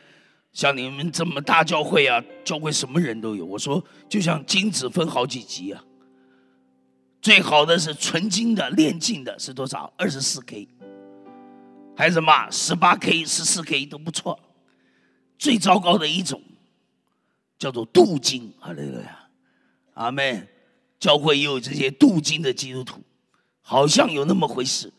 [0.51, 3.45] 像你们这么大教会啊，教会什么人都有。
[3.45, 5.83] 我说，就像金子分好几级啊，
[7.21, 9.93] 最好的是纯金的、炼金的，是多少？
[9.97, 10.67] 二十四 K，
[11.95, 12.49] 还是什么？
[12.49, 14.39] 十八 K、十四 K 都不错。”
[15.39, 16.39] 最糟糕的一种
[17.57, 19.05] 叫做镀金，阿门，
[19.95, 20.47] 阿门。
[20.99, 23.01] 教会也有这些镀金的基督徒，
[23.61, 24.91] 好像有那么回事。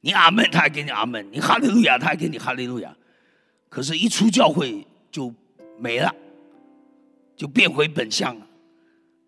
[0.00, 2.92] 你阿门，他还给你阿门；你哈利路亚，他还给你哈利路亚。
[3.68, 5.32] 可是，一出教会就
[5.78, 6.12] 没了，
[7.36, 8.44] 就变回本相了。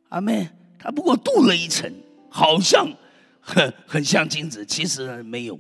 [0.09, 0.51] 阿门。
[0.81, 1.93] 他不过镀了一层，
[2.29, 2.93] 好像
[3.41, 5.57] 很很像金子，其实没有。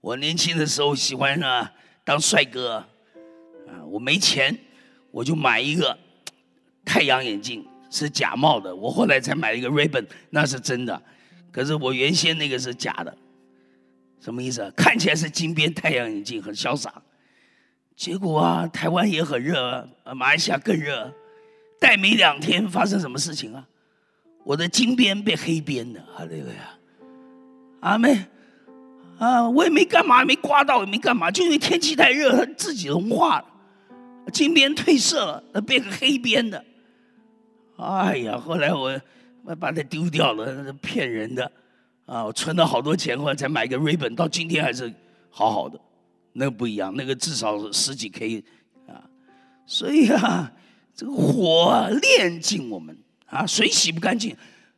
[0.00, 2.84] 我年轻的时候喜欢啊当帅哥。
[3.68, 4.56] 啊我没钱，
[5.10, 5.96] 我就买一个
[6.84, 8.74] 太阳眼镜，是假冒的。
[8.74, 11.00] 我后来才买了一个 Ray-Ban，那是真的。
[11.52, 13.16] 可是我原先那个是假的，
[14.20, 14.70] 什么意思啊？
[14.76, 16.92] 看起来是金边太阳眼镜，很潇洒。
[17.96, 21.12] 结果啊，台湾也很热，啊马来西亚更热。
[21.80, 23.66] 戴没两天，发生什么事情啊？
[24.42, 26.78] 我的金边被黑边了，哈利路亚，
[27.80, 28.26] 阿妹
[29.18, 33.46] 啊，我也没干嘛，没刮到，也没干嘛，就因为天气太热，它自己融化了。
[34.32, 36.64] 金边褪色了，那变个黑边的。
[37.76, 39.00] 哎呀，后来我
[39.44, 41.50] 我把它丢掉了，那是骗人的。
[42.06, 44.92] 啊，我存了好多钱，后来才买个 Ray-Ban，到今天还是
[45.30, 45.80] 好好的，
[46.34, 48.44] 那个不一样，那个至少是十几 K
[48.86, 49.00] 啊。
[49.66, 50.52] 所以啊，
[50.94, 52.94] 这个火炼净我们
[53.26, 54.36] 啊，水洗不干净，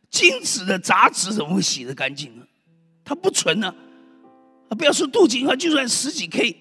[0.08, 2.46] 金子的杂质怎么会洗得干净呢？
[3.04, 3.74] 它不纯呢。
[4.68, 6.56] 啊，不要说镀金啊，就算十几 K，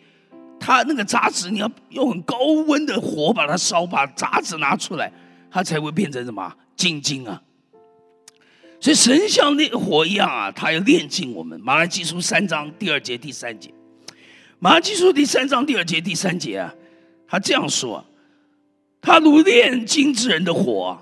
[0.59, 2.37] 它那个杂质你要用很高
[2.67, 5.11] 温的火把它烧，把杂质拿出来，
[5.51, 7.41] 它才会变成什么金金啊。
[8.79, 11.59] 所以神像那个火一样啊，它要炼净我们。
[11.61, 13.71] 马来基书三章第二节第三节，
[14.59, 16.73] 马来基书第三章第二节第三节啊，
[17.27, 18.05] 他这样说：
[19.01, 20.97] 他如炼金之人的火，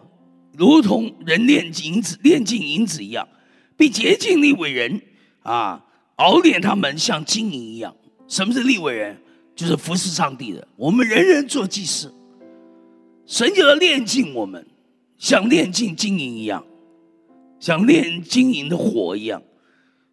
[0.57, 3.27] 如同人炼银子炼金银子一样，
[3.75, 5.01] 必洁净立伟人
[5.41, 5.83] 啊。
[6.17, 7.95] 熬炼他们像金银一样。
[8.27, 9.17] 什么是立伟人？
[9.55, 10.67] 就是服侍上帝的。
[10.75, 12.13] 我们人人做祭司，
[13.25, 14.65] 神就要炼净我们，
[15.17, 16.65] 像炼尽金银一样，
[17.59, 19.41] 像炼金银的火一样。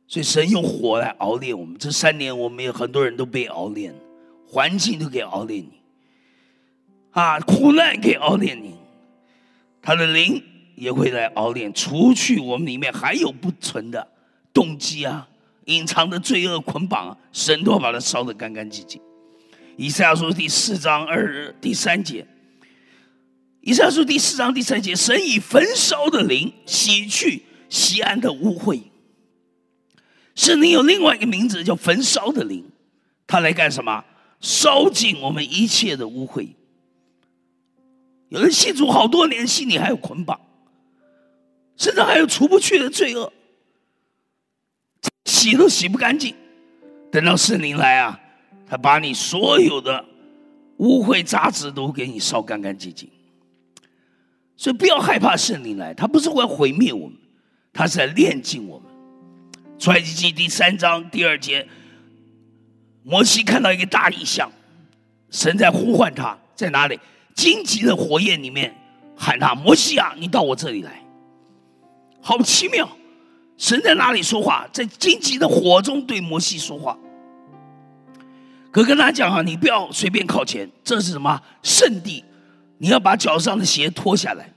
[0.07, 1.77] 所以神用火来熬炼我们。
[1.79, 3.95] 这三年，我们有很多人都被熬炼，
[4.47, 5.81] 环境都给熬炼你，
[7.13, 8.75] 啊，苦难给熬炼你，
[9.81, 10.43] 他的灵
[10.75, 14.09] 也会来熬炼，除去我们里面还有不纯的
[14.53, 15.29] 动机啊。
[15.67, 19.01] 隐藏的罪恶捆绑，神都要把它烧得干干净净。
[19.81, 22.27] 以赛亚书第四章二第三节，
[23.63, 28.83] 以赛亚书第四章第三节，神以焚烧的灵洗去西安的污秽。
[30.35, 32.71] 圣灵有另外一个名字叫焚烧的灵，
[33.27, 34.05] 他来干什么？
[34.39, 36.51] 烧尽我们一切的污秽。
[38.29, 40.39] 有人信主好多年，心里还有捆绑，
[41.79, 43.33] 甚至还有除不去的罪恶。
[45.25, 46.35] 洗都洗不干净，
[47.11, 48.21] 等到圣灵来啊，
[48.71, 50.05] 他把你所有的
[50.77, 53.11] 污秽杂质都给你烧干干净净。
[54.57, 57.17] 所以不要害怕圣灵来，他不是会毁灭我们，
[57.73, 58.89] 他是在炼净我们。
[59.77, 61.67] 出埃及记第三章第二节，
[63.03, 64.53] 摩西看到一个大异象，
[65.31, 67.01] 神在呼唤他，在哪里？
[67.35, 68.73] 荆棘的火焰里面
[69.17, 71.03] 喊他：“摩西啊，你到我这里来。”
[72.23, 72.89] 好奇妙。
[73.57, 74.69] 神在哪里说话？
[74.73, 76.97] 在荆棘的火中对摩西说话。
[78.71, 82.25] 可跟他讲啊，你不要随便靠前，这是什么圣地？
[82.79, 84.53] 你要把脚上的鞋脱下来，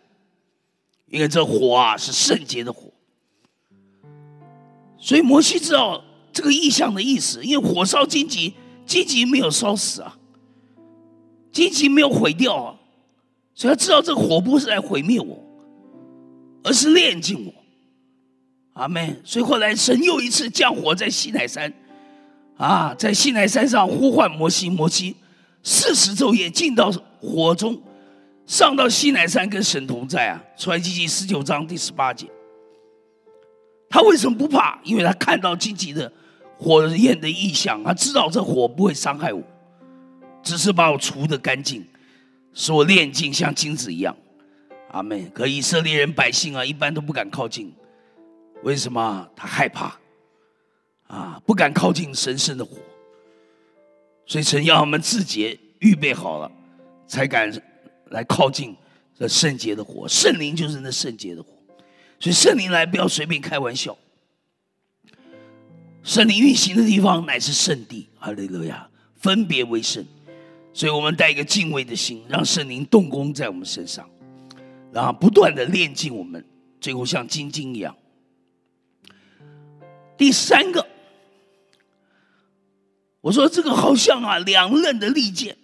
[1.08, 2.92] 因为这火啊是圣洁的火。
[4.98, 8.54] 所以摩西知道这个意象的意思，因为火烧荆棘，
[8.86, 10.18] 荆棘没有烧死啊，
[11.52, 12.76] 荆棘没有毁掉啊，
[13.54, 15.44] 所以他知道这个火不是来毁灭我，
[16.64, 17.54] 而是炼净我。
[18.74, 19.22] 阿门。
[19.26, 21.74] 所以后来神又一次降火在西乃山，
[22.58, 25.16] 啊，在西乃山上呼唤摩西，摩西
[25.64, 27.82] 四十昼夜进到火中，
[28.46, 30.44] 上到西乃山跟神同在啊。
[30.58, 32.28] 出来记记十九章第十八节。
[33.90, 34.80] 他为什么不怕？
[34.84, 36.12] 因为他看到荆棘的
[36.58, 39.42] 火焰的异象，他知道这火不会伤害我，
[40.42, 41.86] 只是把我除的干净，
[42.54, 44.16] 使我炼净像金子一样。
[44.92, 45.30] 阿门。
[45.32, 47.74] 可以色列人百姓啊，一般都不敢靠近。
[48.64, 49.96] 为什么他害怕？
[51.14, 52.78] 啊，不敢靠近神圣的火，
[54.26, 56.52] 所以神要我们自己预备好了，
[57.06, 57.54] 才敢
[58.10, 58.76] 来靠近
[59.16, 60.08] 这圣洁的火。
[60.08, 61.50] 圣灵就是那圣洁的火，
[62.20, 63.96] 所以圣灵来不要随便开玩笑。
[66.02, 70.04] 圣灵运行的地方乃是圣地，哈利路亚，分别为圣。
[70.74, 74.10] 所以我们带一个敬畏的心，让圣灵动工在我们身上，
[74.92, 76.44] 然后不断的炼净我们，
[76.82, 77.96] 最后像金晶一样。
[80.18, 80.88] 第三个，
[83.24, 85.56] 我说这个好像啊，两刃的利剑，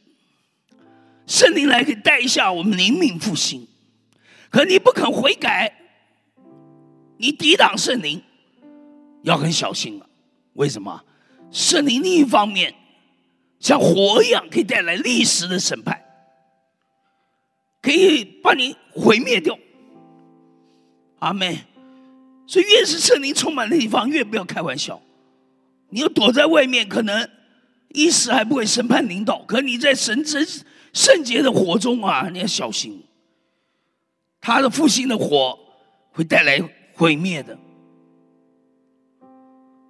[1.28, 3.68] 圣灵来可以带一下我们灵命复兴，
[4.50, 5.76] 可你不肯悔改，
[7.18, 8.24] 你抵挡圣灵，
[9.24, 10.10] 要很小心了。
[10.54, 11.04] 为什么？
[11.52, 12.74] 圣灵另一方面
[13.60, 16.02] 像火一样，可以带来历史的审判，
[17.82, 19.60] 可以把你毁灭掉。
[21.20, 21.66] 阿妹。
[22.48, 25.02] 所以，越是圣灵充满的地方，越不要开玩笑。
[25.90, 27.30] 你要躲在外面，可能
[27.90, 30.46] 一时还不会审判领导；可你在神之
[30.94, 33.04] 圣洁的火中啊，你要小心。
[34.42, 35.58] 他的复兴的火
[36.12, 36.62] 会带来
[36.94, 37.58] 毁灭的。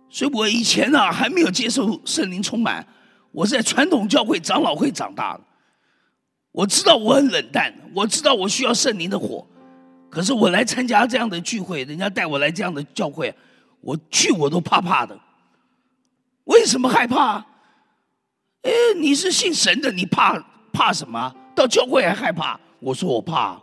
[0.10, 2.88] 所以我以前呢，还没有接受圣灵充满，
[3.32, 5.44] 我在传统教会长老会长大的。
[6.52, 9.46] 我知道我很冷淡，我知道我需要圣灵的火。
[10.10, 13.36] 可是我来参加这样的聚会，人家带我来这样的教会，
[13.82, 15.20] 我去我都怕怕的。
[16.46, 17.46] 为什么害怕？
[18.64, 20.38] 哎，你是信神的，你怕
[20.72, 21.34] 怕什么？
[21.56, 22.60] 到教会还害怕？
[22.80, 23.60] 我说我怕。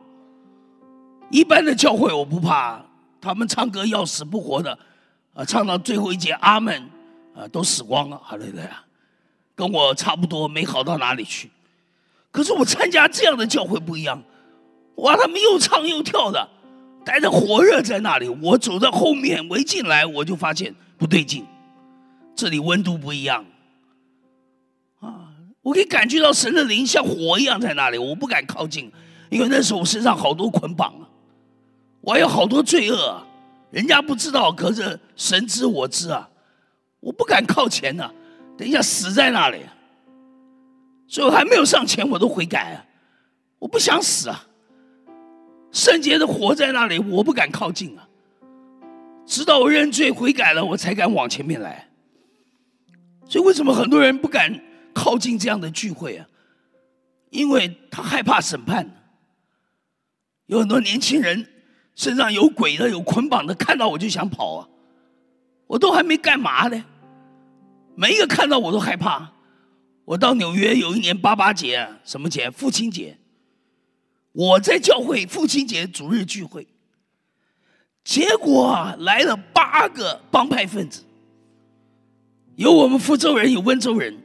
[1.30, 2.80] 一般的教会我不怕，
[3.20, 4.78] 他们唱歌要死不活的，
[5.34, 6.88] 啊，唱到最后一节阿门，
[7.34, 8.84] 啊，都死光了，好嘞嘞啊。
[9.54, 11.50] 跟我差不多，没好到哪里去。
[12.30, 14.22] 可是我参加这样的教会不一样，
[14.96, 16.48] 哇，他们又唱又跳的，
[17.04, 18.28] 待着火热在那里。
[18.28, 21.46] 我走在后面，我一进来我就发现不对劲，
[22.34, 23.44] 这里温度不一样。
[25.00, 25.28] 啊，
[25.62, 28.90] 我可以感觉到神的灵像火一样在那里，我不敢靠近，
[29.30, 31.08] 因为那时候我身上好多捆绑啊，
[32.00, 33.26] 我还有好多罪恶啊，
[33.70, 36.28] 人家不知道，可是神知我知啊，
[37.00, 38.10] 我不敢靠前呢。
[38.58, 39.58] 等一下，死在那里，
[41.06, 42.86] 所以我还没有上前，我都悔改啊！
[43.58, 44.46] 我不想死啊！
[45.70, 48.08] 圣洁的活在那里，我不敢靠近啊！
[49.26, 51.90] 直到我认罪悔改了，我才敢往前面来。
[53.28, 54.58] 所以为什么很多人不敢
[54.96, 56.26] 靠近这样的聚会啊？
[57.28, 58.90] 因为他害怕审判。
[60.46, 61.46] 有很多年轻人
[61.94, 64.68] 身上有鬼的、有捆绑的，看到我就想跑啊！
[65.66, 66.82] 我都还没干嘛呢。
[67.94, 69.32] 每一个看到我都害怕。
[70.06, 72.50] 我到纽约有一年八八节，什么节？
[72.50, 73.18] 父亲节。
[74.32, 76.66] 我在教会父亲节主日聚会，
[78.02, 81.02] 结果来了八个帮派分子，
[82.54, 84.16] 有我们福州人，有温州人，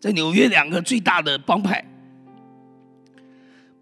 [0.00, 1.84] 在纽约两个最大的帮派。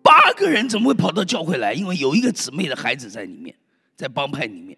[0.03, 1.73] 八个人怎么会跑到教会来？
[1.73, 3.55] 因为有一个姊妹的孩子在里面，
[3.95, 4.77] 在帮派里面，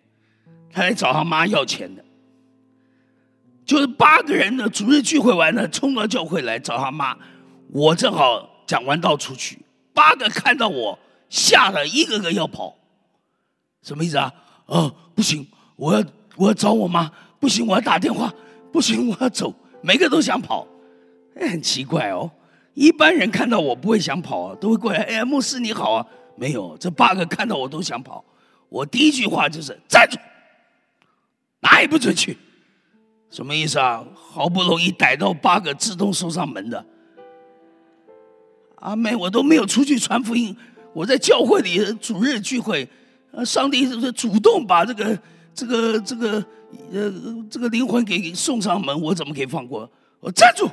[0.70, 2.05] 他来找他妈要钱的。
[3.64, 7.16] 就是八个人呢，逐日聚会完了，冲到教会来找他妈。
[7.68, 9.61] 我正好讲完道出去，
[9.95, 12.76] 八个看到我，吓得一个个要跑。
[13.82, 14.32] 什么意思啊？
[14.66, 16.05] 哦，不行，我要
[16.36, 18.34] 我要找我妈，不行，我要打电话，
[18.72, 19.55] 不行，我要走。
[19.82, 20.66] 每个都想跑，
[21.49, 22.30] 很奇怪哦。
[22.74, 25.01] 一般人看到我不会想跑啊，都会过来。
[25.01, 26.07] 哎，牧师你好啊。
[26.36, 28.24] 没有，这八个看到我都想跑。
[28.70, 30.16] 我第一句话就是站住，
[31.61, 32.38] 哪也不准去。
[33.30, 34.03] 什么意思啊？
[34.14, 36.84] 好不容易逮到八个自动送上门的，
[38.76, 40.57] 阿妹，我都没有出去传福音，
[40.95, 42.88] 我在教会里主日聚会，
[43.32, 45.18] 呃，上帝是主动把这个、
[45.55, 46.45] 这个、这个、
[46.93, 47.12] 呃，
[47.51, 49.91] 这个灵魂给送上门，我怎么可以放过？
[50.20, 50.68] 我站住，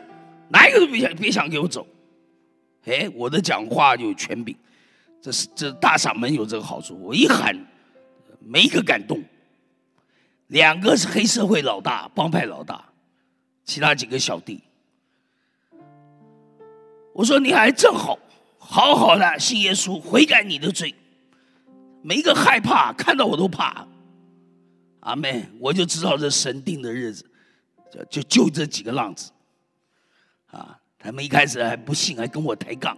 [0.49, 1.85] 哪一个都别想别想给我走！
[2.85, 4.55] 哎，我的讲话有权柄，
[5.21, 7.53] 这是这大嗓门有这个好处，我一喊，
[8.39, 9.21] 没一个敢动。
[10.47, 12.85] 两个是黑社会老大、帮派老大，
[13.65, 14.61] 其他几个小弟。
[17.13, 18.17] 我说你还正好，
[18.57, 20.95] 好好的信耶稣，悔改你的罪。
[22.01, 23.85] 没一个害怕，看到我都怕。
[25.01, 27.25] 阿妹，我就知道这神定的日子，
[27.91, 29.31] 就就就这几个浪子。
[30.51, 32.97] 啊，他们一开始还不信，还跟我抬杠，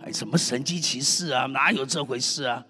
[0.00, 2.64] 还什么神机骑士啊，哪有这回事啊？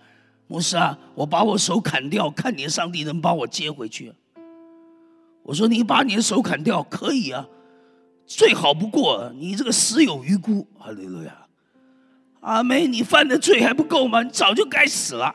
[0.46, 4.12] 牧师啊，我把我手砍掉，看你上帝能把我接回去。
[5.42, 7.46] 我说你把你的手砍掉可以啊，
[8.26, 9.32] 最好不过。
[9.36, 11.46] 你这个死有余辜，哈利路亚。
[12.40, 14.22] 阿妹，你犯的罪还不够吗？
[14.22, 15.34] 你早就该死了，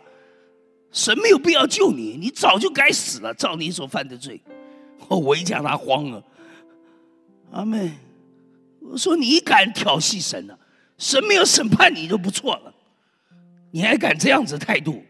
[0.92, 3.34] 神没有必要救你，你早就该死了。
[3.34, 4.42] 照你所犯的罪，
[5.10, 6.24] 我一讲他慌了。
[7.52, 7.92] 阿妹，
[8.92, 10.58] 我说你敢挑衅神呢？
[10.98, 12.74] 神没有审判你就不错了。
[13.72, 15.04] 你还敢这样子态度？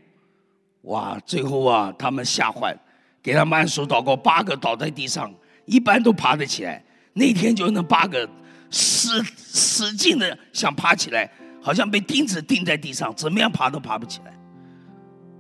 [0.84, 1.20] 哇！
[1.26, 2.76] 最后啊，他们吓坏，
[3.22, 5.34] 给他们按手祷告，八个倒在地上，
[5.66, 6.84] 一般都爬得起来。
[7.14, 8.28] 那天就那八个
[8.72, 11.30] 使使劲的想爬起来，
[11.62, 14.34] 好像被钉子钉在地上，怎么样爬都爬不起来。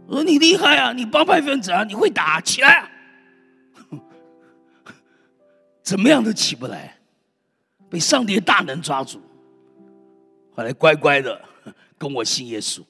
[0.08, 2.90] 我说你厉害啊，你帮派分子啊，你会打起来？
[5.82, 6.98] 怎么样都起不来，
[7.94, 9.22] 被上帝的大能抓住，
[10.56, 11.40] 后来乖乖的
[11.96, 12.82] 跟我信耶稣。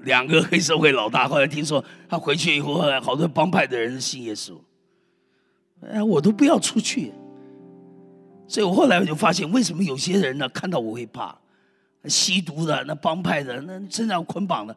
[0.00, 4.54] 两个黑社会老大，后来听说他回去以后，好多帮派的人信耶稣。
[5.86, 7.12] 哎，我都不要出去。
[8.48, 11.36] 所以我后来我就发现，为什么有些人呢看到我会怕？
[12.06, 14.74] 吸毒的、那帮派的、那身上捆绑的，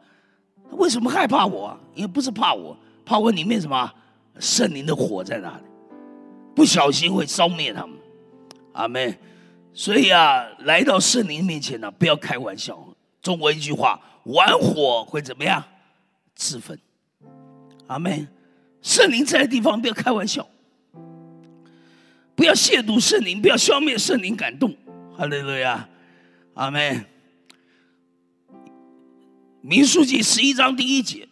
[0.72, 1.74] 为什么害怕我？
[1.94, 3.90] 因为不是怕我，怕我里面什么
[4.38, 5.64] 圣灵的火在哪里，
[6.54, 7.96] 不小心会烧灭他们。
[8.72, 9.18] 阿妹，
[9.72, 12.78] 所以啊，来到圣灵面前呢，不要开玩笑。
[13.22, 14.00] 中国一句话。
[14.24, 15.64] 玩火会怎么样？
[16.34, 16.78] 自焚。
[17.86, 18.28] 阿门。
[18.82, 20.46] 圣灵在的地方不要开玩笑，
[22.34, 24.76] 不要亵渎圣灵，不要消灭圣灵感动。
[25.16, 25.88] 哈利路亚，
[26.52, 27.06] 阿门。
[29.62, 31.26] 民数记十一章第一节，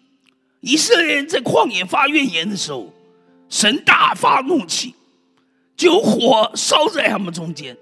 [0.61, 2.91] 以色列人在旷野发怨言的时候，
[3.51, 4.95] 神大发怒气，
[5.79, 7.75] 就火烧在他们中间，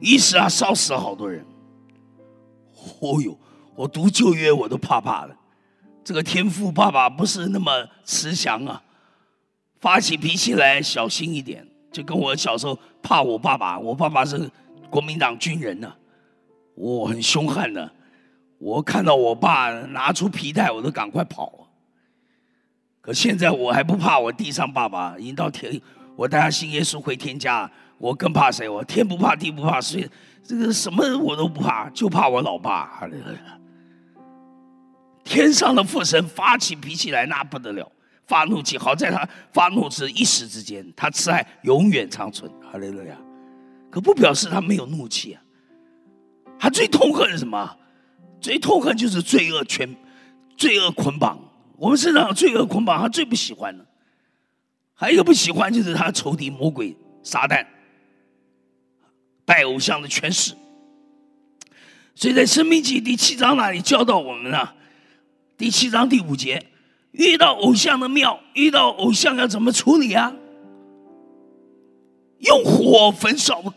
[0.00, 1.46] 一时啊烧死了好多人。
[3.00, 3.38] 哦哟。
[3.76, 5.34] 我读旧约，我都怕怕的。
[6.04, 8.82] 这个天父爸爸不是那么慈祥啊，
[9.80, 11.66] 发起脾气来小心一点。
[11.90, 14.50] 就跟我小时候怕我爸爸，我爸爸是
[14.90, 15.94] 国民党军人呢，
[16.74, 17.90] 我很凶悍的，
[18.58, 21.70] 我看到我爸拿出皮带，我都赶快跑。
[23.00, 25.80] 可现在我还不怕我地上爸爸，已经到天，
[26.20, 28.68] 我带他信耶稣回天家，我更怕谁？
[28.68, 30.06] 我天不怕地不怕，所以
[30.44, 33.08] 这个什么我都不怕，就怕我老爸。
[35.24, 37.90] 天上的父神发起脾气来，那不得了，
[38.26, 38.76] 发怒气。
[38.76, 42.52] 好在他发怒是一时之间，他慈爱永远长存。
[42.70, 43.16] 哈利路亚！
[43.90, 45.40] 可不表示他没有怒气啊。
[46.58, 47.78] 他最痛恨什么？
[48.42, 49.96] 最痛恨就是罪恶全，
[50.58, 51.38] 罪恶捆绑。
[51.78, 53.86] 我们身上有罪恶捆绑，他最不喜欢的。
[55.00, 57.66] 还有不喜欢就是他仇敌魔鬼撒旦，
[59.46, 60.52] 拜偶像的权势。
[62.14, 64.74] 所以在《生命记》第七章那里教导我们呢，
[65.56, 66.66] 第七章第五节，
[67.12, 70.34] 遇到偶像的庙，遇到偶像要怎么处理啊？
[72.40, 73.72] 用火焚烧。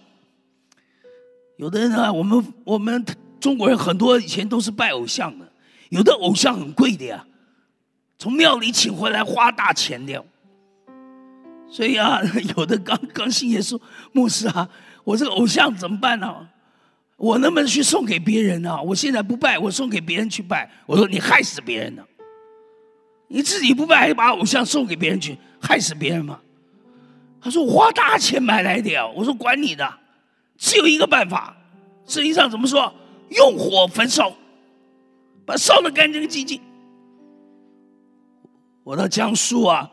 [1.55, 3.05] 有的人啊，我们我们
[3.39, 5.49] 中国人很多以前都是拜偶像的，
[5.87, 7.25] 有的偶像很贵的呀。
[8.19, 10.21] 从庙里请回来花大钱的，
[11.73, 12.21] 所以啊，
[12.55, 14.69] 有的刚刚信耶稣牧师啊，
[15.03, 16.47] 我这个偶像怎么办呢？
[17.17, 18.79] 我能不能去送给别人呢？
[18.83, 20.69] 我现在不拜，我送给别人去拜。
[20.85, 22.05] 我说你害死别人了，
[23.27, 26.39] 你自己不拜，还把偶像送给别人去，害死别人吗？
[27.41, 29.07] 他说我花大钱买来的呀。
[29.07, 29.91] 我说管你的，
[30.59, 31.57] 只有一个办法，
[32.05, 32.93] 圣经上怎么说？
[33.29, 34.31] 用火焚烧，
[35.43, 36.61] 把烧的干干净净。
[38.83, 39.89] 我到江苏啊，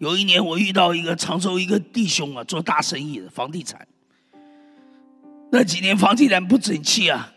[0.00, 3.86] 有一年我遇到一个常州一个弟兄啊，做大生意的房地产。
[5.52, 7.30] 那几年房地产不景气啊，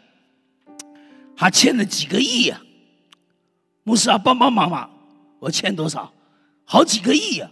[1.36, 2.62] 他欠了几个亿呀。
[3.84, 4.90] 牧师啊，帮帮忙嘛！
[5.40, 6.14] 我欠多少？
[6.64, 7.52] 好几个亿呀！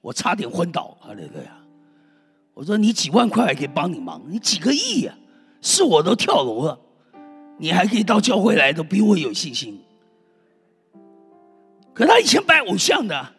[0.00, 1.10] 我差点昏倒啊！
[1.10, 1.58] 那个呀，
[2.54, 5.12] 我说你几万块还可以帮你忙，你几个亿呀？
[5.60, 6.78] 是我都跳楼了，
[7.58, 9.82] 你还可以到教会来，都比我有信心。
[11.92, 13.34] 可他以前拜偶像的，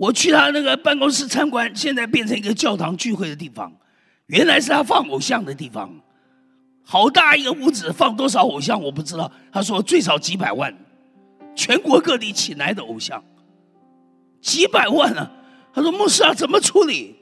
[0.00, 3.70] 我去他那个办公室参观，现在变成一个教堂聚会的地方，
[4.28, 5.94] 原来是他放偶像的地方，
[6.82, 9.30] 好大一个屋子，放多少偶像我不知道。
[9.52, 10.74] 他说最少几百万，
[11.54, 13.22] 全国各地请来的偶像，
[14.40, 15.30] 几百万啊！
[15.74, 17.16] 他说牧师啊，怎么处理？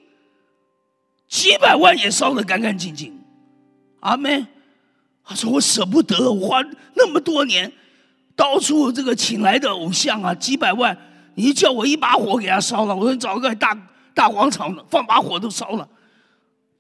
[1.27, 3.19] 几百万也烧得干干净净，
[3.99, 4.47] 阿妹，
[5.25, 6.63] 他说我舍不得，我花
[6.95, 7.73] 那么多年。
[8.37, 10.97] 到处这个请来的偶像啊，几百万，
[11.39, 12.97] 你叫我一把火给他烧了。
[12.97, 13.73] 我说找个大
[14.13, 15.89] 大广场放把火都烧了，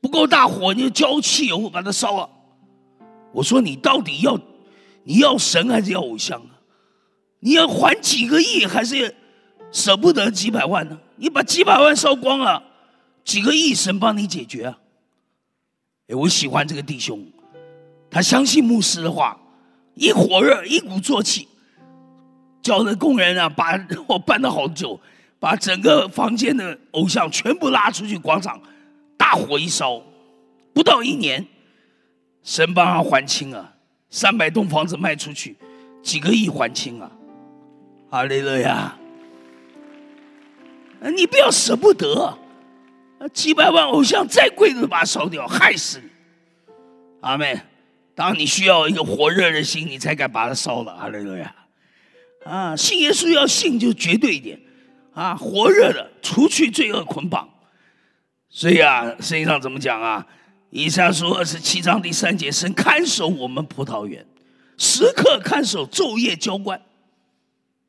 [0.01, 2.29] 不够大火你就浇汽油把它烧了。
[3.33, 4.37] 我说你到底要
[5.05, 6.59] 你要神还是要偶像啊？
[7.39, 9.15] 你要还几个亿还是
[9.71, 10.99] 舍不得几百万呢？
[11.15, 12.61] 你把几百万烧光了，
[13.25, 14.79] 几个亿神帮你解决啊？
[16.09, 17.25] 哎，我喜欢这个弟兄，
[18.11, 19.39] 他相信牧师的话。
[19.95, 21.48] 一火热，一鼓作气，
[22.69, 25.01] 叫那工人啊，把我搬了好久，
[25.41, 28.61] 把整个房间的偶像全部拉出去广场，
[29.16, 30.03] 大火一烧，
[30.75, 31.47] 不到一年，
[32.43, 33.73] 神帮他还清啊，
[34.11, 35.57] 三百栋房子卖出去，
[36.03, 37.11] 几个亿还清啊，
[38.11, 38.99] 阿雷勒呀，
[41.01, 42.37] 你不要舍不得，
[43.33, 46.11] 几百万偶像再贵都把它烧掉，害死你，
[47.23, 47.59] 阿妹。
[48.14, 51.55] 当你需要一个火热的心，你才敢把它烧了，阿门路亚！
[52.45, 54.61] 啊，信耶稣要信就绝对一点，
[55.12, 57.49] 啊，火热的，除去罪恶捆绑。
[58.49, 60.26] 所以啊，圣经上怎么讲啊？
[60.70, 64.26] 以下书二十七章第三节，神看守我们葡萄园，
[64.76, 66.80] 时刻看守，昼夜浇灌。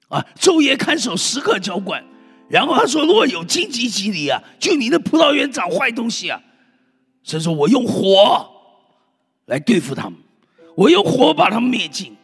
[0.07, 2.03] 啊，昼夜看守，时刻浇灌。
[2.49, 6.41] 然后他说，如果有荆棘棘藜啊，就你的葡萄园长坏东西啊，
[7.23, 8.49] 神说我用火。
[9.45, 10.19] 来对付他们，
[10.75, 12.15] 我用火把他们灭尽。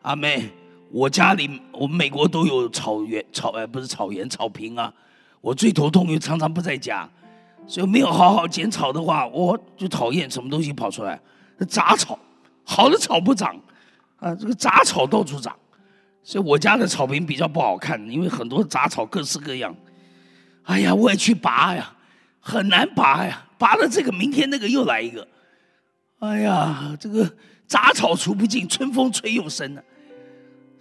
[0.00, 0.50] 阿妹，
[0.92, 4.92] 我家里我们美国都有草原草呃不是草原草坪啊。
[5.40, 7.08] 我最头痛，又常常不在家，
[7.66, 11.18] 所以没有好好剪草的话，我就讨厌什么东西跑出来，
[11.68, 12.16] 杂草，
[12.62, 13.58] 好的草不长，
[14.18, 15.56] 啊这个杂草到处长，
[16.22, 19.74] 所以我家的草坪比较不好看，因为很多杂草各式各样。
[20.64, 21.92] 哎呀，我也去拔呀，
[22.38, 25.26] 很难拔呀，拔了这个，明天那个又来一个。
[26.20, 27.28] 哎呀，这个
[27.66, 29.82] 杂草除不尽，春风吹又生呢。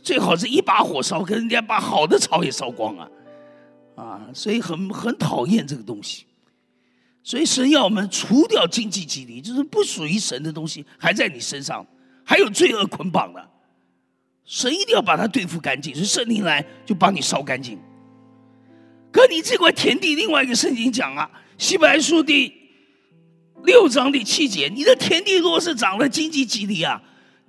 [0.01, 3.07] 最好是一把火烧，跟人家把好的草也烧光啊！
[3.95, 6.25] 啊，所以很很讨厌这个东西。
[7.23, 11.85] 所以神要我们除掉经济基地，就是不属于神的东西还在你身上，
[12.23, 13.49] 还有罪恶捆绑的，
[14.43, 15.93] 神一定要把它对付干净。
[15.93, 17.77] 所以圣灵来就把你烧干净。
[19.11, 21.29] 可你这块田地，另外一个圣经讲啊，
[21.59, 22.51] 希伯来书第
[23.65, 26.99] 六章第七节，你的田地若是长了荆棘棘藜啊，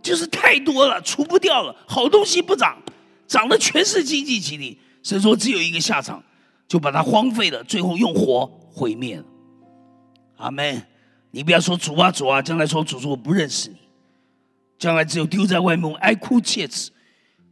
[0.02, 2.76] 就是太多了，除不掉了，好东西不长，
[3.28, 4.76] 长的全是荆棘棘藜。
[5.02, 6.22] 所以说只有一个下场，
[6.66, 9.24] 就把它荒废了，最后用火毁灭了。
[10.36, 10.86] 阿门。
[11.34, 13.76] 你不要说主啊主啊，将来说主说我不认识你，
[14.78, 16.90] 将来只有丢在外面哀哭切齿，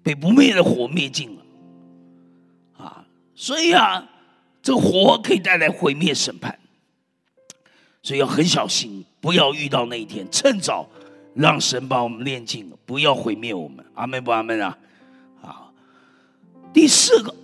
[0.03, 1.43] 被不灭的火灭尽了。
[2.77, 4.07] 啊，所以啊，
[4.63, 6.59] 这火可以带来毁灭审判，
[8.03, 10.87] 所以要很小心，不要遇到那一天，趁早
[11.35, 13.85] 让神把我们炼尽，不要毁灭我们。
[13.95, 14.76] 阿门不阿门啊？
[15.41, 15.72] 好，
[16.72, 17.35] 第四个，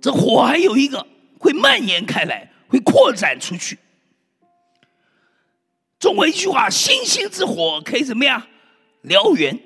[0.00, 1.06] 这火还有一个
[1.38, 3.78] 会蔓延开来，会扩展出去。
[5.98, 8.42] 中国一句话：“星星之火可以怎么样
[9.04, 9.58] 燎原？”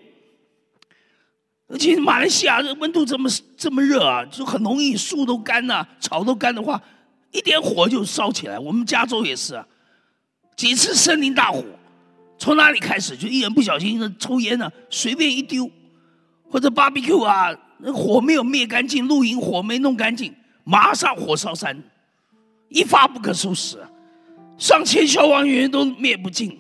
[1.66, 6.80] 而且马来西亚这温度这么这么热啊，就很容易树都干了，草都干的话，
[7.30, 8.58] 一点火就烧起来。
[8.58, 9.66] 我们加州也是啊，
[10.56, 11.62] 几次森林大火，
[12.40, 13.14] 从哪里开始？
[13.14, 15.70] 就一人不小心抽烟呢，随便一丢，
[16.50, 20.34] 或者 barbecue 啊，那火没有灭干净，露营火没弄干净，
[20.64, 21.78] 马上火烧山，
[22.70, 23.78] 一发不可收拾。
[24.56, 26.58] 上千消防员都灭不尽，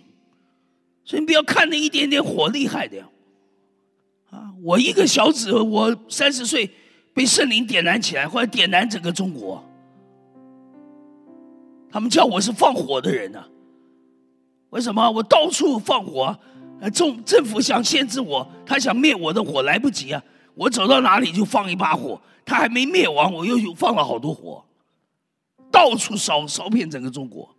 [1.02, 3.08] 所以你不要看那一点点火厉害的呀！
[4.28, 6.70] 啊，我一个小子，我三十岁
[7.14, 9.64] 被圣灵点燃起来，或者点燃整个中国，
[11.90, 13.42] 他们叫我是放火的人呢。
[14.70, 15.10] 为什么？
[15.10, 16.38] 我到处放火，
[16.94, 20.22] 政政府想限制我，他想灭我的火来不及啊！
[20.54, 24.64] 我走到哪里就放一把火，他还没灭完，我又放了好多火，
[25.70, 27.54] 到处烧，烧遍整个中国。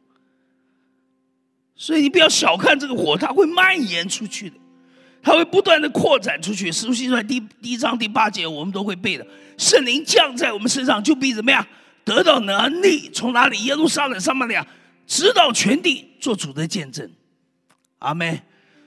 [1.75, 4.55] 所以你不要小看这个火，它会蔓延出去的，
[5.21, 6.71] 它会不断的扩展出去。
[6.71, 9.25] 使徒行传第第一章第八节我们都会背的，
[9.57, 11.65] 圣灵降在我们身上，就必怎么样
[12.05, 13.09] 得到能力？
[13.09, 13.63] 从哪里？
[13.65, 14.65] 耶路撒冷、撒玛利亚，
[15.05, 17.11] 直到全地做主的见证。
[17.99, 18.41] 阿门。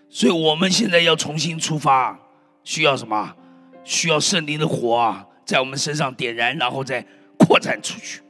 [0.08, 2.18] 所以我们现在要重新出发，
[2.62, 3.34] 需要什么？
[3.84, 7.06] 需要圣灵的火啊，在我们身上点燃，然后再
[7.38, 8.22] 扩展出去。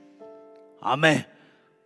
[0.80, 1.24] 阿门。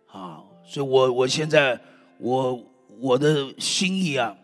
[0.07, 1.79] 啊，所以我我现在
[2.17, 2.65] 我。
[3.01, 4.35] 我的心意啊，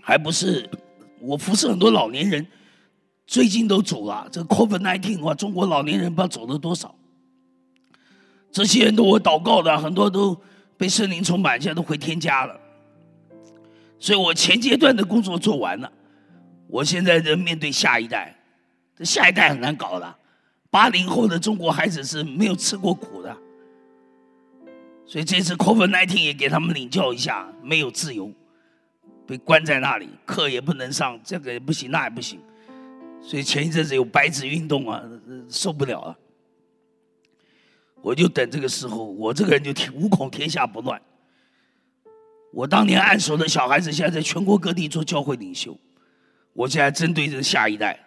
[0.00, 0.70] 还不是
[1.18, 2.46] 我服侍很多老年人，
[3.26, 4.28] 最近都走了。
[4.30, 6.94] 这 COVID nineteen 啊，中国老年人不知道走了多少。
[8.52, 10.40] 这些人都我祷告的，很多都
[10.82, 12.58] 被圣灵充满，现在都回天家了。
[14.00, 15.92] 所以我前阶段的工作做完了，
[16.66, 18.36] 我现在在面对下一代，
[18.96, 20.14] 这下一代很难搞的。
[20.70, 23.36] 八零后的中国孩子是没有吃过苦的。
[25.06, 28.32] 所以这次 COVID nineteen 也给他们领教一下，没有自由，
[29.24, 32.40] 被关在那里，课也不能上，这个也不行，那也不行。
[33.20, 35.00] 所以前一阵子有白纸运动啊，
[35.48, 36.18] 受不了了。
[38.02, 41.00] 我就等这个时候，我这个人就天无恐天下不乱。
[42.52, 45.78] 我当年按手的小孩子，现在在全国各地做教会领袖。
[46.52, 47.98] 我现在针对着下一代，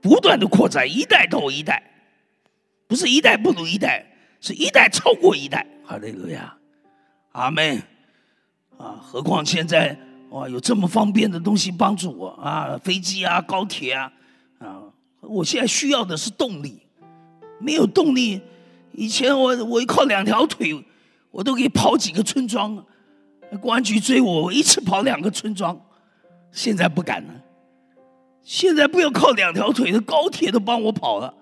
[0.00, 1.82] 不断的扩展，一代到一代，
[2.86, 4.06] 不是一代不如一代。
[4.42, 6.56] 是一代超过一代，哈利路亚，
[7.32, 7.76] 阿门，
[8.78, 8.96] 啊！
[9.02, 9.94] 何况现在
[10.30, 14.10] 哇，有这么方便的东西帮助我啊，飞机啊，高铁啊，
[14.58, 14.80] 啊！
[15.20, 16.80] 我现在需要的是动力，
[17.60, 18.40] 没有动力，
[18.92, 20.84] 以前我我靠两条腿，
[21.30, 22.84] 我都可以跑几个村庄，
[23.60, 25.80] 公安局追我，我一次跑两个村庄，
[26.50, 27.34] 现在不敢了，
[28.42, 31.34] 现在不要靠两条腿的高铁都帮我跑了。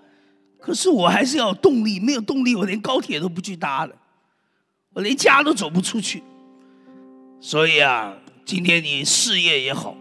[0.61, 3.95] 可是我还是要动力，没有动力，我连高铁都不去搭了，
[4.93, 6.23] 我连家都走不出去。
[7.41, 9.97] 所以啊，今天你事业也好，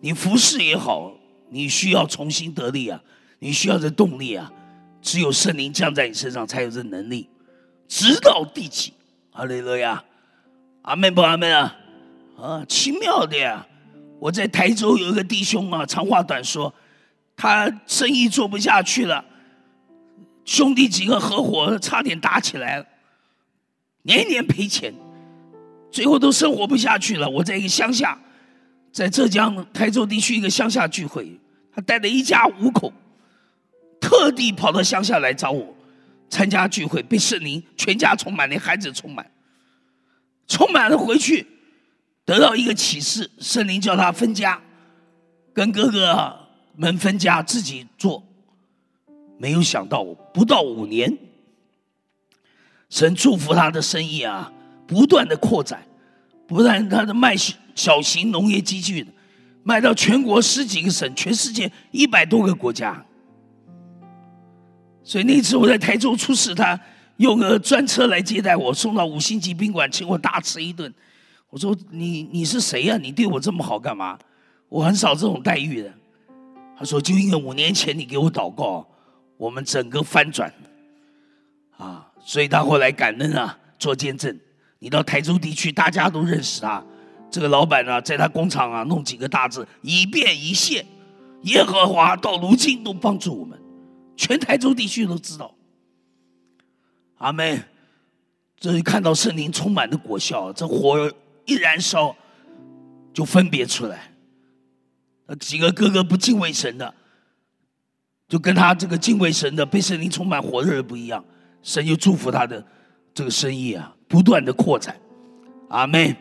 [0.00, 1.12] 你服饰也好，
[1.50, 3.00] 你需要重新得力啊，
[3.38, 4.52] 你需要这动力啊，
[5.00, 7.28] 只有圣灵降在你身上才有这能力，
[7.86, 8.92] 直到地极。
[9.32, 10.02] 阿雷路亚，
[10.82, 11.76] 阿门不阿门啊？
[12.36, 13.66] 啊，奇妙的呀！
[14.20, 16.74] 我在台州有一个弟兄啊，长话短说，
[17.36, 19.24] 他生意做不下去了。
[20.44, 22.86] 兄弟几个合伙，差点打起来了，
[24.02, 24.92] 年年赔钱，
[25.90, 27.28] 最后都生活不下去了。
[27.28, 28.18] 我在一个乡下，
[28.90, 31.38] 在浙江台州地区一个乡下聚会，
[31.72, 32.92] 他带着一家五口，
[34.08, 35.76] 特地跑到乡下来找我
[36.30, 39.30] 参加聚会，被圣灵全家充满，连孩子充满，
[40.46, 41.46] 充满了回去，
[42.24, 44.62] 得到一个启示，圣灵叫他分家，
[45.52, 48.24] 跟哥哥们分家，自己做。
[49.36, 51.18] 没有想到，不到五年，
[52.88, 54.50] 神祝福他的生意啊，
[54.86, 55.86] 不断的扩展，
[56.46, 57.36] 不但他的卖
[57.74, 59.06] 小型农业机具，
[59.62, 63.04] 卖到全国十几个省，全世界一百多个国家。
[65.08, 66.78] 所以那次我在台州出事，他
[67.16, 70.92] 用个专车来接待我，送到五星级宾馆，请我大吃一顿。
[71.48, 72.98] 我说你你是谁呀？
[72.98, 74.18] 你对我这么好干嘛？
[74.68, 75.90] 我很少这种待遇的。
[76.78, 78.86] 他说就因为五年前你给我祷告，
[79.38, 80.52] 我们整个翻转，
[81.78, 84.38] 啊，所以他后来感恩啊，做见证。
[84.78, 86.84] 你到台州地区，大家都认识他。
[87.30, 90.84] 这个老板呢，在他工厂啊，弄几个大字“以便一切”，
[91.44, 93.58] 耶和华到如今都帮助我们，
[94.18, 95.54] 全台州地区都知道。
[97.16, 97.64] 阿门。
[98.60, 101.08] 这一看到圣灵充满的果效，这火
[101.46, 102.16] 一燃烧，
[103.14, 104.12] 就分别出来。
[105.26, 106.92] 那几个哥哥不敬畏神的，
[108.26, 111.24] 就跟他这个敬畏神的、被圣灵充满火热的不一样。
[111.62, 112.66] 神就祝福他的
[113.14, 115.00] 这个生意啊，不断的扩展。
[115.68, 116.16] 阿门。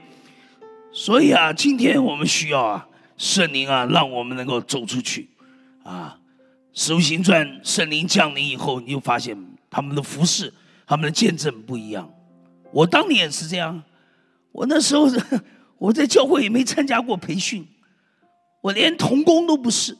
[0.92, 2.88] 所以啊，今天我们需要啊，
[3.18, 5.32] 圣灵啊，让我们能够走出去。
[5.84, 6.20] 啊，
[6.80, 9.36] 《使徒行传》圣灵降临以后，你就发现
[9.68, 10.54] 他们的服饰、
[10.86, 12.08] 他们的见证不一样。
[12.72, 13.84] 我当年也是这样，
[14.52, 15.08] 我那时候
[15.80, 17.68] 我在教会也没参加过培训，
[18.62, 19.98] 我连童工都不是。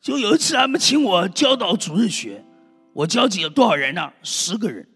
[0.00, 2.42] 就有一次他们请我教导主日学，
[2.94, 4.10] 我教几个多少人呢？
[4.22, 4.88] 十个人，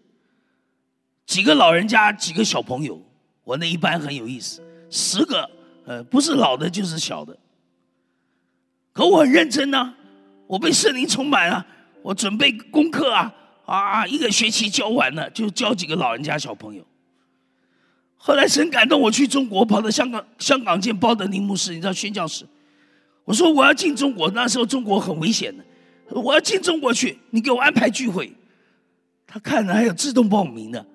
[1.27, 2.99] 几个老人家，几个小朋友。
[3.43, 4.63] 我那一班很有意思。
[4.89, 5.47] 十个，
[5.85, 7.37] 呃，不是老的，就是小的。
[8.91, 9.93] 可我很认真呢，
[10.51, 11.65] 我被圣灵充满了，
[12.01, 13.33] 我准备功课啊，
[13.65, 16.85] 啊，一个学期教完了，就教几个老人家小朋友。
[18.17, 22.45] 后来神感动我去中国，跑到香港，香港见包德宁牧师，你知道宣教士。
[23.23, 25.63] 我说我要进中国，那时候中国很危险的，
[26.19, 28.33] 我要进中国去，你给我安排聚会。
[29.25, 30.85] 他看着还有自动报名的，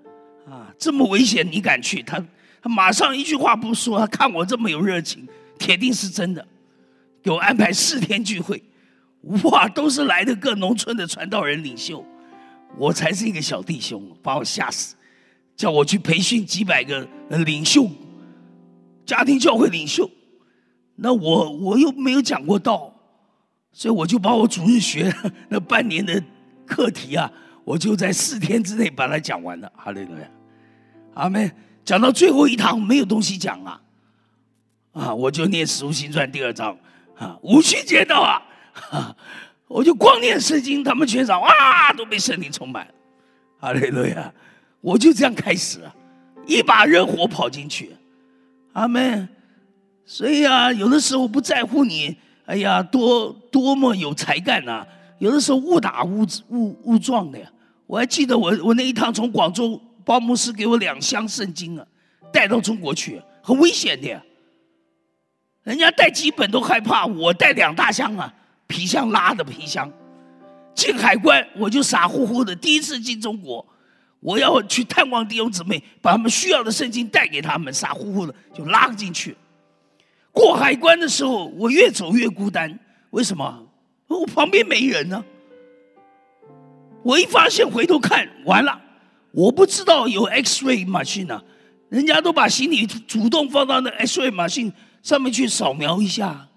[0.46, 2.02] 啊，这么危险你敢去？
[2.02, 2.22] 他
[2.60, 2.68] 他。
[2.68, 5.26] 马上一句话不说，他看我这么有热情，
[5.58, 6.46] 铁定是真的。
[7.22, 8.62] 给我安排四天聚会，
[9.22, 12.04] 哇，都是来的各农村的传道人领袖，
[12.76, 14.94] 我才是一个小弟兄，把我吓死。
[15.56, 17.08] 叫我去培训几百个
[17.44, 17.88] 领袖，
[19.06, 20.10] 家庭教会领袖。
[20.96, 22.94] 那我我又没有讲过道，
[23.72, 25.12] 所以我就把我主日学
[25.48, 26.22] 那半年的
[26.66, 27.32] 课题啊，
[27.64, 29.72] 我就在四天之内把它讲完了。
[29.74, 30.30] 哈利路亚，
[31.14, 31.50] 阿门。
[31.84, 33.80] 讲到最后一堂没有东西讲啊，
[34.92, 36.76] 啊，我就念《使徒行传》第二章
[37.16, 38.42] 啊，五旬节到啊，
[39.68, 42.86] 我就光念圣经，他们全场哇都被圣灵充满，
[43.60, 44.32] 阿雷路亚，
[44.80, 45.80] 我就这样开始，
[46.46, 47.96] 一把热火跑进去，
[48.72, 49.28] 阿门。
[50.04, 52.16] 所以啊，有的时候不在乎你，
[52.46, 54.86] 哎呀，多多么有才干呐，
[55.18, 57.50] 有的时候误打误误误撞的呀。
[57.86, 59.80] 我还记得我我那一趟从广州。
[60.06, 61.84] 包牧师给我两箱圣经啊，
[62.32, 64.22] 带到中国去，很危险的。
[65.64, 68.32] 人家带几本都害怕，我带两大箱啊，
[68.66, 69.90] 皮箱拉的皮箱。
[70.74, 73.66] 进海关我就傻乎乎的，第一次进中国，
[74.20, 79.36] 我要去探望弟兄姊妹，把他们需要的圣经带给他们，傻乎乎的就拉进去。
[80.32, 82.78] 过海关的时候，我越走越孤单，
[83.10, 83.66] 为什么？
[84.08, 85.24] 我旁边没人呢。
[87.02, 88.82] 我一发现回头看，完了。
[89.32, 91.42] 我不知道有 X-ray machine 啊，
[91.88, 96.48] 人家都把行李主动放到那 X-ray machine 上面去扫描一下，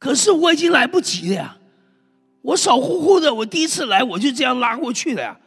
[0.00, 1.56] 可是我已经来不及了呀！
[2.42, 5.38] 我傻乎乎的，我第一次来我就这样拉过去了呀，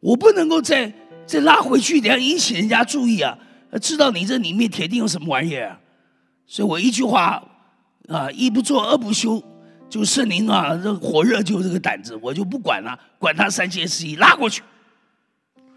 [0.00, 0.92] 我不能够再
[1.24, 3.38] 再拉回去，这样引起人家注意啊，
[3.80, 5.78] 知道你这里面铁定有什么玩意儿，
[6.46, 7.40] 所以我一句话
[8.08, 9.40] 啊，一不做二不休，
[9.88, 14.62] 就圣灵啊，这火热就这个胆子，我就不管了，管他三七二十一，拉过去。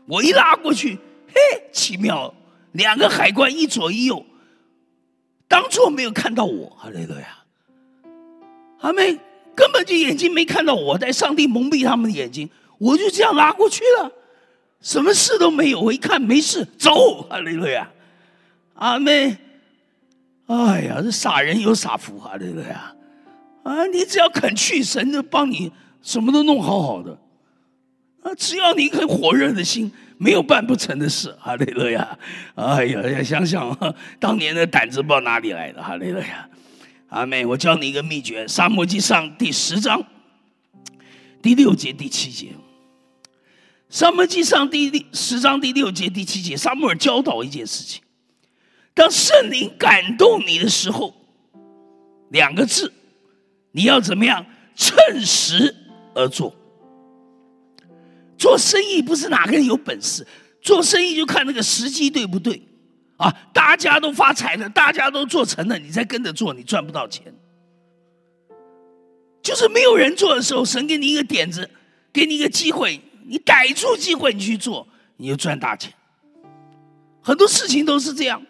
[0.08, 0.98] 我一拉过去，
[1.28, 2.34] 嘿，奇妙！
[2.72, 4.26] 两个海关一左一右，
[5.48, 7.35] 当初没有看到我，哈利路亚！
[8.86, 9.18] 阿妹
[9.56, 14.12] 根本就眼睛没看到我，在上帝蒙蔽他们的眼睛，我就这样拉过去了，
[14.80, 15.82] 什么事都没有。
[15.82, 17.90] 我一看没事，走，哈利路亚！
[18.76, 19.38] 阿妹，
[20.46, 22.94] 哎呀，这傻人有傻福，哈利路亚！
[23.64, 25.72] 啊，你只要肯去，神就帮你
[26.04, 27.18] 什么都弄好好的。
[28.22, 31.36] 啊，只要你很火热的心，没有办不成的事。
[31.40, 32.16] 哈利路亚！
[32.54, 35.82] 哎呀，想想当年的胆子不知道哪里来的。
[35.82, 36.48] 哈利路亚！
[37.16, 40.06] 阿妹，我教你一个秘诀，《沙漠记上》第十章
[41.42, 42.48] 第六节、第七节，
[43.88, 48.02] 《沙漠记上》第十章第六节、第七节，沙漠尔教导一件事情：
[48.94, 51.16] 当圣灵感动你的时候，
[52.32, 52.92] 两个字，
[53.72, 54.46] 你要怎么样？
[54.76, 55.74] 趁时
[56.16, 56.54] 而做。
[58.38, 60.28] 做生意不是哪个人有本事，
[60.62, 62.62] 做生意就看那个时机对不对
[63.18, 63.34] 啊！
[63.54, 67.34] 大家都发财了，大家都做成了，你再跟着做，你赚不到钱。
[69.42, 71.70] 就是没有人做的时候，神给你一个点子，
[72.12, 74.88] 给你一个机会，你逮住机会你去做，
[75.18, 75.94] 你就赚大钱。
[77.22, 78.42] 很多事情都是这样，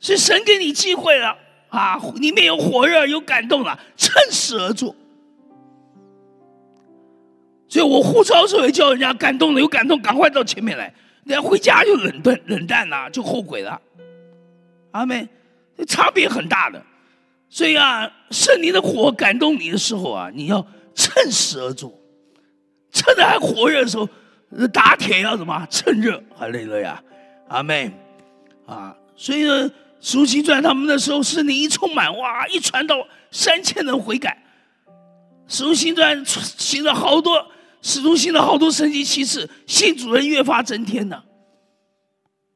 [0.00, 1.36] 是神给你机会了
[1.68, 4.96] 啊，里面有火热，有感动了，趁势而做。
[7.68, 10.94] 所以我呼召的时候也叫人家感动了，有感动赶快到前面来，
[11.26, 13.80] 连回家就冷淡冷淡了，就后悔了。
[14.92, 15.28] 阿妹，
[15.86, 16.82] 差别很大的。
[17.48, 21.92] 所以啊，圣灵的火感动你的时候啊，你要趁势而做，
[22.92, 24.08] 趁着还火热的时候，
[24.72, 25.66] 打铁要什么？
[25.70, 27.02] 趁热，还累了呀。
[27.48, 27.90] 阿妹，
[28.66, 29.70] 啊，所以呢，
[30.00, 34.42] 书记传他们那时候圣灵一充满，哇，一传到三千人悔改，
[35.48, 37.46] 书记传行了好多。
[37.86, 41.22] 始终信了好多神奇奇事，信主人越发增添呢。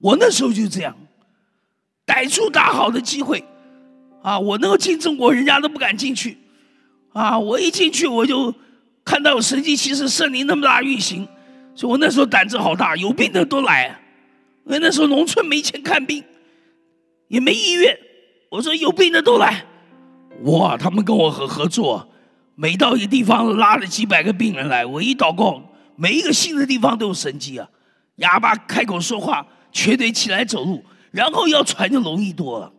[0.01, 0.97] 我那时候就这样，
[2.05, 3.45] 逮住大好的机会，
[4.24, 6.37] 啊，我能够进中国，人家都不敢进去，
[7.12, 8.53] 啊，我一进去我就
[9.05, 11.28] 看到神奇奇事，圣灵那么大运行，
[11.76, 14.01] 所以我那时候胆子好大，有病的都来，
[14.66, 16.24] 因为那时候农村没钱看病，
[17.28, 17.97] 也没医院，
[18.51, 19.64] 我说有病的都来，
[20.43, 22.10] 哇，他们跟我合合作。
[22.61, 25.63] 每到一个地方，拉了几百个病人来，我一祷告，
[25.97, 27.67] 每一个新的地方都有神迹啊！
[28.17, 32.71] 哑巴开口说话，瘸腿起来走路，然后要传就容易多了，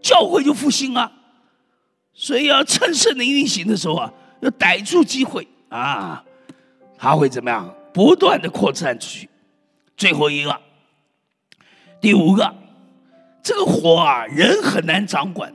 [0.00, 1.10] 教会就复兴啊！
[2.12, 6.24] 所以要趁圣灵运行的时候啊，要逮住机会啊，
[6.96, 7.74] 他会怎么样？
[7.92, 9.28] 不断的扩散出去。
[9.96, 10.60] 最后一个，
[12.00, 12.54] 第五个，
[13.42, 15.52] 这个火啊，人很难掌管。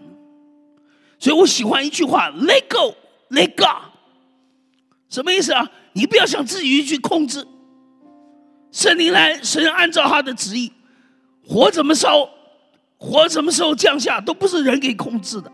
[1.20, 2.95] 所以我喜欢一句话：“Let go,
[3.30, 3.91] let go。”
[5.09, 5.70] 什么意思啊？
[5.93, 7.45] 你不要想自己去控制。
[8.72, 10.72] 圣灵来，神按照他的旨意，
[11.43, 12.30] 火怎么烧，
[12.97, 15.51] 火什么时候降下，都不是人给控制的。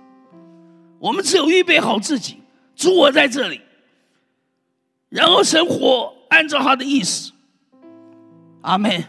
[1.00, 2.38] 我们只有预备好自己，
[2.76, 3.62] 主我在这里，
[5.10, 7.32] 然后神火按照他的意思。
[8.62, 9.06] 阿门，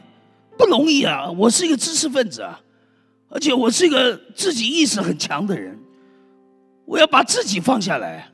[0.56, 1.28] 不容易啊！
[1.30, 2.60] 我是一个知识分子啊，
[3.28, 5.76] 而且我是一个自己意识很强的人。
[6.86, 8.30] 我要把自己放下来。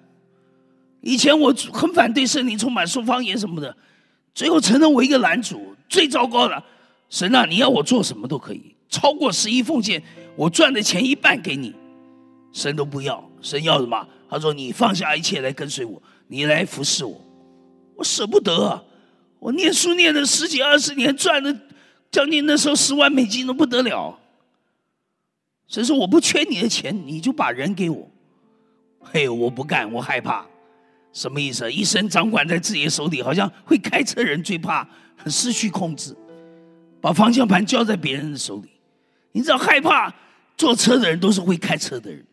[1.00, 3.76] 以前我很反对圣灵充满说方言什么的，
[4.32, 6.62] 最后承认我一个男主最糟糕的。
[7.09, 10.03] 神啊，你要我做什么都可以，超过十一奉献，
[10.36, 11.74] 我赚的钱一半给你，
[12.53, 13.28] 神都不要。
[13.40, 14.07] 神要什么？
[14.30, 17.20] 他说你放下一切来跟随我，你来服侍我。
[17.96, 18.84] 我舍不得！
[19.38, 21.55] 我念书念了十几二十年，赚了
[22.11, 24.18] 将近那时候十万美金都不得了。
[25.66, 28.09] 神说我不缺你的钱，你就把人给我。
[29.03, 30.46] 嘿，我不干，我害怕，
[31.12, 31.70] 什么意思？
[31.70, 34.86] 一生掌管在自己手里，好像会开车人最怕
[35.26, 36.16] 失去控制，
[37.00, 38.70] 把方向盘交在别人的手里。
[39.32, 40.14] 你知道，害怕
[40.57, 42.24] 坐车的人都是会开车的人，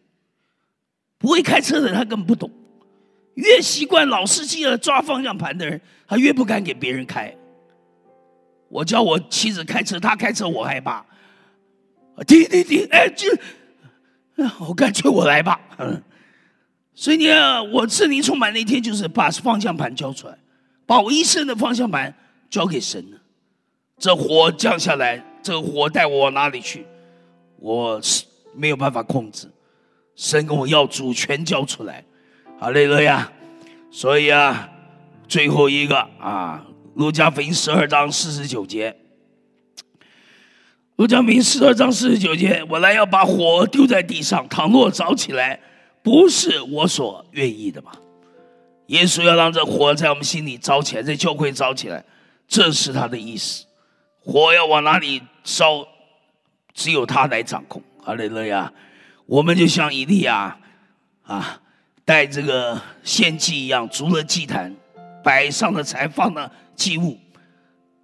[1.17, 2.51] 不会开车的人他根本不懂。
[3.35, 7.33] 越习惯老司机了抓方向盘的人，他越不敢给别人开。
[8.67, 11.03] 我叫我妻子开车，她开车我害怕，
[12.27, 13.27] 停停停，哎，就，
[14.67, 15.59] 我干脆我来吧。
[15.77, 16.03] 嗯
[16.99, 20.37] 所以你看，我圣灵充满那天，就是把方向盘交出来，
[20.85, 22.13] 把我一生的方向盘
[22.49, 23.17] 交给神了。
[23.97, 26.85] 这火降下来，这个火带我往哪里去，
[27.55, 29.49] 我是没有办法控制。
[30.17, 32.03] 神跟我要主权交出来，
[32.59, 33.31] 好嘞，了呀。
[33.89, 34.69] 所以啊，
[35.25, 38.93] 最后一个啊，路加福音十二章四十九节，
[40.97, 45.61] 路加福音十二章四十九节，我来要把火丢在地上，倘若着起来。
[46.01, 47.91] 不是我所愿意的吗？
[48.87, 52.03] 耶稣要让这火在我们心里着起来，这教会着起来，
[52.47, 53.65] 这是他的意思。
[54.19, 55.87] 火要往哪里烧，
[56.73, 57.83] 只有他来掌控。
[58.03, 58.73] 阿雷路亚，
[59.27, 60.57] 我们就像以利亚
[61.21, 61.61] 啊，
[62.03, 64.75] 带这个献祭一样，足了祭坛，
[65.23, 67.19] 摆上了柴，放了祭物，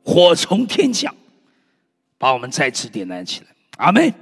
[0.04, 1.16] 火从天降，
[2.20, 3.48] 把我们再次点燃起来。
[3.78, 4.14] 阿门。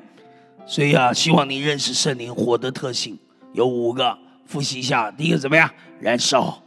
[0.65, 3.19] 所以啊，希望你认识圣灵火的特性。
[3.54, 5.70] 有五个，复习一下：第一个怎么样？
[6.01, 6.62] 燃烧；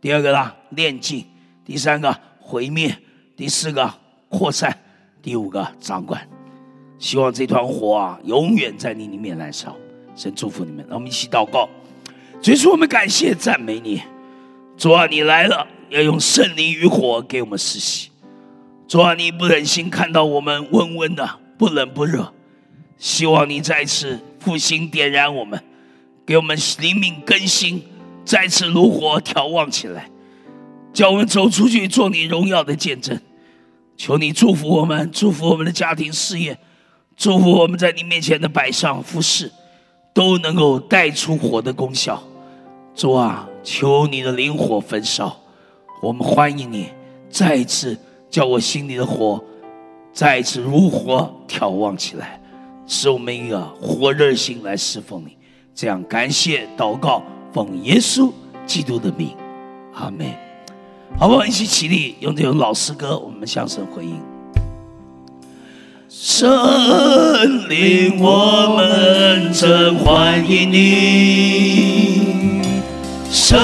[0.00, 0.52] 第二个呢？
[0.70, 1.24] 炼净；
[1.64, 2.90] 第三个毁灭；
[3.36, 3.92] 第四个
[4.28, 4.70] 扩散；
[5.22, 6.28] 第五个掌管。
[6.98, 9.74] 希望这团火啊，永远在你里面燃烧。
[10.14, 11.68] 神祝福你们，让我们一起祷告。
[12.40, 14.02] 最初我们感谢赞美你，
[14.76, 18.10] 主啊，你来了，要用圣灵与火给我们施洗。
[18.86, 22.32] 主啊，你不忍心看到我们温温的，不冷不热，
[22.98, 25.62] 希望你再次复兴点燃我们。
[26.24, 27.82] 给我们灵敏更新，
[28.24, 30.08] 再次如火眺望起来，
[30.92, 33.20] 叫我们走出去做你荣耀的见证。
[33.96, 36.58] 求你祝福我们，祝福我们的家庭事业，
[37.16, 39.50] 祝福我们在你面前的摆上服饰，
[40.14, 42.22] 都能够带出火的功效。
[42.94, 45.36] 主啊，求你的灵火焚烧，
[46.02, 46.88] 我们欢迎你
[47.28, 47.98] 再一次
[48.30, 49.42] 叫我心里的火
[50.12, 52.40] 再一次如火眺望起来，
[52.86, 55.36] 使我们一个火热心来侍奉你。
[55.74, 58.30] 这样感谢祷告，奉耶稣
[58.66, 59.34] 基督的名，
[59.94, 60.26] 阿门。
[61.18, 61.44] 好不好？
[61.44, 64.20] 一起起立，用这首老诗歌，我们向神回应。
[66.08, 66.48] 神
[67.68, 72.60] 灵，我们真欢迎你。
[73.30, 73.58] 神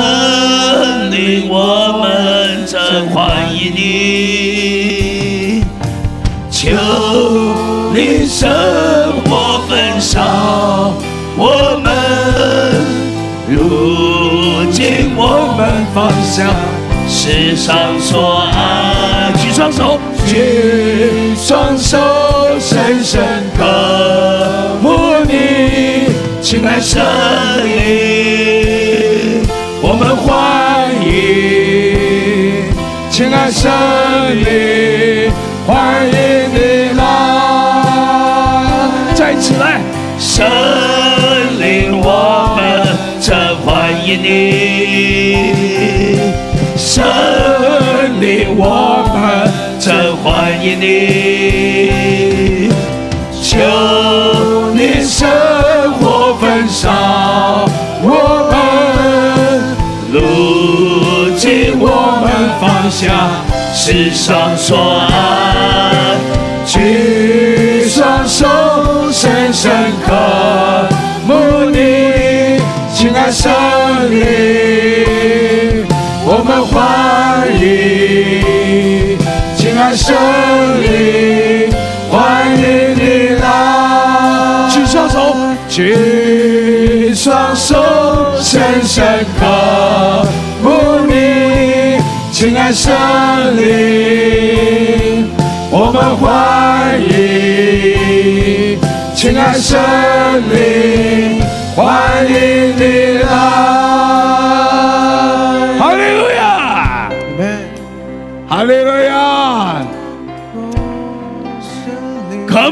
[1.11, 5.63] 灵，我们真欢迎你。
[6.51, 6.71] 求
[7.95, 8.49] 你生
[13.55, 16.49] 如今我们放下。
[17.11, 21.99] 世上所爱，举双手，举双手，
[22.61, 23.25] 深深
[23.57, 23.65] 渴
[24.83, 27.01] 慕你，亲爱神
[27.65, 29.41] 灵，
[29.81, 31.09] 我们欢迎，
[33.11, 33.73] 亲爱神
[34.45, 35.33] 灵，
[35.67, 36.13] 欢迎
[36.53, 37.03] 你来，
[39.15, 39.81] 再次来，
[40.19, 40.47] 神
[44.23, 44.29] 你。
[46.77, 47.05] 神
[48.21, 49.17] 灵，我们
[49.79, 52.71] 真欢迎你，
[53.43, 53.57] 求
[54.75, 55.29] 你生
[55.95, 56.89] 活焚烧
[58.03, 58.07] 我
[58.51, 58.55] 们，
[60.13, 60.17] 如
[61.37, 61.85] 今我
[62.23, 62.27] 们
[62.61, 63.05] 放下
[63.73, 64.77] 世上所
[65.11, 65.15] 爱，
[66.67, 68.47] 举双手
[69.13, 70.13] 深深渴
[71.27, 71.77] 慕你，
[72.95, 73.53] 亲爱神
[74.11, 75.87] 灵。
[76.31, 79.17] 我们欢迎，
[79.57, 80.15] 亲爱圣
[80.83, 81.73] 灵，
[82.11, 83.01] 欢迎你
[83.41, 83.45] 来。
[84.71, 85.35] 举双手，
[85.69, 87.75] 举双手，
[88.41, 90.27] 深深渴
[90.63, 91.99] 慕你，
[92.31, 92.93] 亲爱圣
[93.57, 95.29] 灵。
[95.71, 98.79] 我们欢迎，
[99.15, 99.79] 亲爱圣
[100.53, 101.41] 灵，
[101.75, 103.78] 欢迎你来。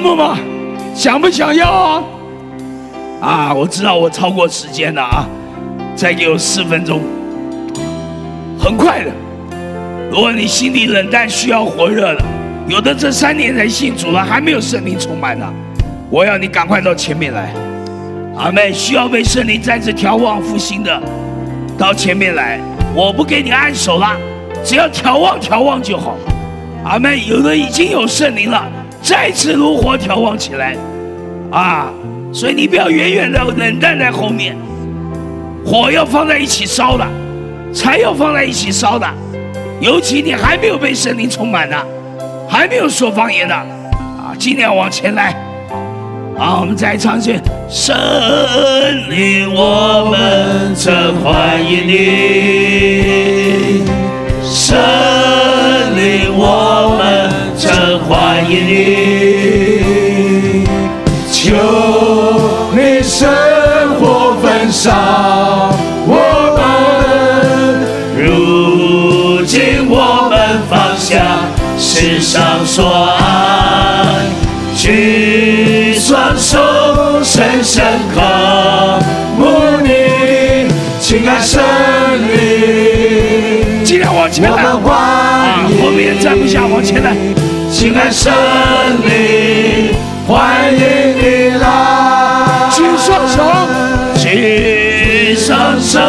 [0.07, 0.38] 渴慕吗？
[0.94, 2.02] 想不想要啊？
[3.20, 5.26] 啊，我知道我超过时间了啊，
[5.96, 7.00] 再给我四分钟，
[8.57, 9.11] 很快的。
[10.09, 12.24] 如果你心里冷淡，需要火热的，
[12.68, 15.52] 有的这三年才信主了，还没有圣灵充满呢，
[16.09, 17.52] 我要你赶快到前面来。
[18.36, 21.02] 阿妹需要被圣灵再次调望复兴的，
[21.76, 22.61] 到前面来，
[22.94, 24.16] 我不给你按手了。
[24.62, 26.16] 只要调望调望就好，
[26.84, 28.70] 阿妹，有的已经有圣灵了，
[29.03, 30.76] 再次炉火调望起来，
[31.51, 31.90] 啊！
[32.32, 34.55] 所以你不要远远的冷淡在后面，
[35.64, 37.07] 火要放在一起烧的，
[37.72, 39.09] 柴要放在一起烧的，
[39.80, 41.76] 尤其你还没有被圣灵充满的，
[42.49, 45.34] 还没有说方言的，啊，尽量往前来，
[46.36, 47.40] 好，我们再唱一遍：
[47.70, 47.97] 圣
[49.09, 51.97] 灵，我们真欢迎你。
[54.42, 54.76] 神
[55.97, 57.15] 灵，我们
[58.09, 59.82] 欢迎你，
[61.32, 61.57] 求
[62.72, 63.28] 你生
[63.98, 64.92] 活焚烧
[66.07, 66.14] 我
[66.57, 66.61] 们。
[68.16, 71.40] 如今我们放下
[71.76, 74.22] 世上所爱，
[74.76, 76.59] 举双手
[77.24, 77.84] 深深
[78.14, 78.20] 渴
[79.36, 80.68] 慕你，
[81.00, 81.61] 亲爱神
[82.28, 83.84] 灵。
[83.84, 85.68] 尽量往前来啊！
[85.82, 87.16] 后面站不下，往前来。
[87.78, 88.32] 亲爱神
[89.04, 89.92] 灵，
[90.26, 92.70] 欢迎你来。
[92.72, 93.42] 举双手，
[94.16, 96.00] 举双手，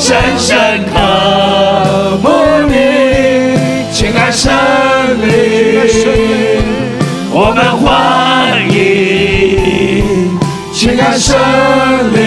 [0.00, 2.26] 深深渴慕
[2.66, 2.74] 你。
[3.92, 4.50] 亲爱神
[5.20, 5.28] 灵，
[7.30, 8.74] 我们欢迎。
[10.72, 11.36] 亲爱神
[12.14, 12.24] 灵，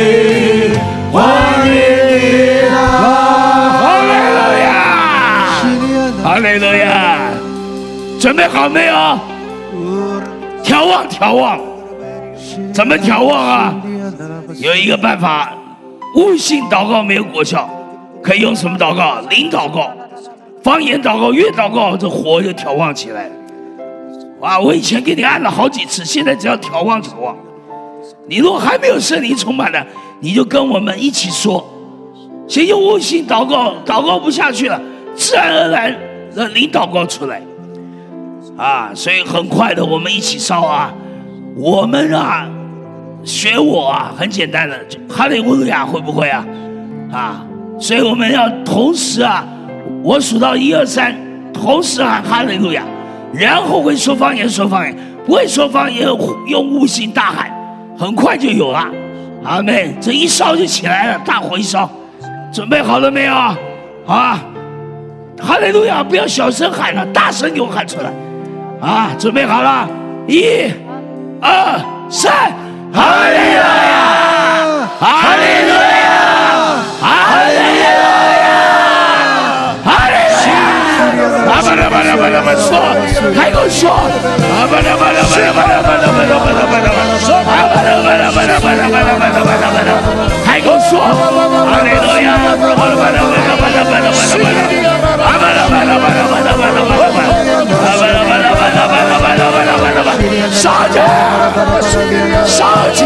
[8.20, 8.94] 准备好没有？
[10.64, 11.60] 调望，调望，
[12.74, 13.76] 怎么调望啊？
[14.56, 15.54] 有一个办法，
[16.16, 17.70] 悟性祷告没有果效，
[18.22, 19.20] 可以用什么祷告？
[19.30, 19.92] 灵祷告、
[20.64, 23.30] 方言祷告、越祷告，这火就调望起来。
[24.40, 24.60] 哇！
[24.60, 27.36] 我以前给你按了好几次，现在只要调望调望。
[28.28, 29.86] 你如果还没有圣灵充满的，
[30.20, 31.64] 你就跟我们一起说，
[32.48, 34.82] 先用悟性祷告，祷告不下去了，
[35.16, 35.96] 自然而然。
[36.36, 37.42] 让灵祷告出来，
[38.58, 40.92] 啊，所以很快的，我们一起烧啊，
[41.56, 42.50] 我们啊，
[43.24, 44.76] 学我啊，很简单的，
[45.08, 46.44] 哈利路亚会不会啊？
[47.12, 47.46] 啊，
[47.80, 49.46] 所以我们要同时啊，
[50.02, 51.16] 我数到一二三，
[51.54, 52.84] 同时喊哈利路亚，
[53.32, 54.96] 然后会说方言说方言，
[55.26, 56.08] 不会说方言
[56.48, 57.52] 用悟性大喊，
[57.96, 58.88] 很快就有了。
[59.44, 61.88] 阿妹，这一烧就起来了，大火一烧，
[62.52, 63.34] 准备好了没有？
[63.34, 64.40] 啊，
[65.40, 66.04] 哈利路亚！
[66.04, 68.12] 不要小声喊了，大声给我喊出来。
[68.82, 69.88] 啊，准备好了，
[70.28, 70.72] 一、
[71.42, 72.32] 二、三，
[72.94, 75.78] 哈利路亚，哈利路亚。
[83.36, 89.90] 开口说，阿巴拉巴拉巴拉巴拉巴拉巴拉巴拉巴拉，说阿巴拉巴拉巴拉巴拉巴拉巴拉巴拉巴拉，
[90.46, 94.46] 开口说，阿利路亚，阿巴拉巴拉巴拉巴拉巴拉巴拉，
[95.18, 97.17] 阿巴拉巴拉巴拉巴拉巴拉巴拉。
[100.52, 101.00] 上去，
[102.46, 103.06] 上去！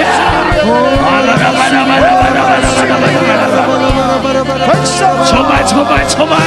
[5.26, 6.38] 充满，充满，充满！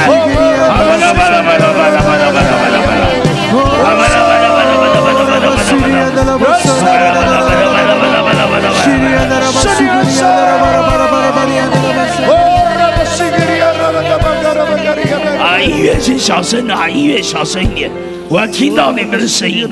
[15.37, 17.91] 啊，音乐请小声啊，音乐小声一点。
[18.27, 19.67] 我要听到你们的声音，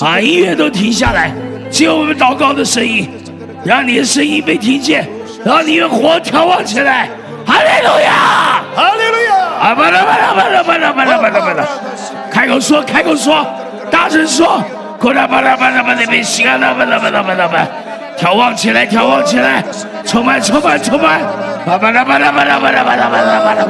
[0.00, 0.20] 啊！
[0.20, 1.32] 音乐都停下来，
[1.70, 3.08] 只有我们祷告的声音，
[3.64, 5.08] 让你的声音被听见，
[5.44, 7.08] 让你的火眺望起来。
[7.46, 9.34] 哈利路亚，哈利路亚！
[9.68, 11.64] 啊，巴拉巴拉巴拉巴拉巴拉巴拉巴拉，
[12.30, 13.46] 开口说，开口说，
[13.90, 14.62] 大声说，
[14.98, 17.68] 巴拉巴拉巴拉巴拉，别西啊，巴拉巴拉巴拉巴拉巴拉，
[18.16, 19.62] 眺望起来，眺望起来，
[20.06, 21.20] 充满，充满，充满。
[21.64, 23.64] 巴拉巴拉巴拉巴拉巴拉巴拉巴拉，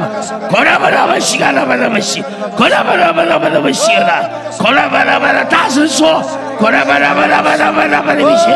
[0.51, 2.21] 巴拉巴拉巴西啊，巴拉巴拉巴西，
[2.57, 4.19] 巴拉巴拉巴拉巴拉巴西啊，
[4.61, 6.21] 巴拉巴拉巴拉大声说，
[6.59, 8.51] 巴拉巴拉巴拉巴拉巴拉巴拉巴西，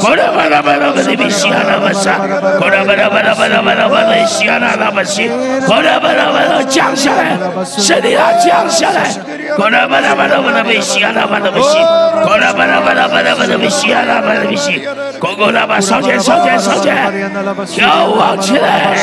[0.00, 2.12] 巴拉巴拉巴拉巴拉巴西啊，那巴萨，
[2.60, 5.28] 巴拉巴拉巴拉巴拉巴拉巴拉西啊，那巴西，
[5.68, 9.10] 巴拉巴拉巴拉降下来，圣灵啊降下来，
[9.56, 11.78] 过来，过来，过来，过来，别吸啊，过来，别吸！
[12.22, 14.86] 过来，过来，过来，过来，过来，别吸啊，过来，别吸！
[15.18, 16.94] 哥哥，来吧，烧钱，烧钱，烧钱！
[17.76, 18.94] 要忘起来！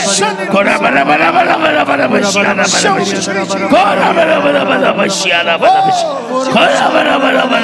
[0.52, 3.18] 过来，过来，过来，过来，过来，过来，别吸啊，过来，别吸！
[3.70, 4.94] 过来，过来，过来，过来，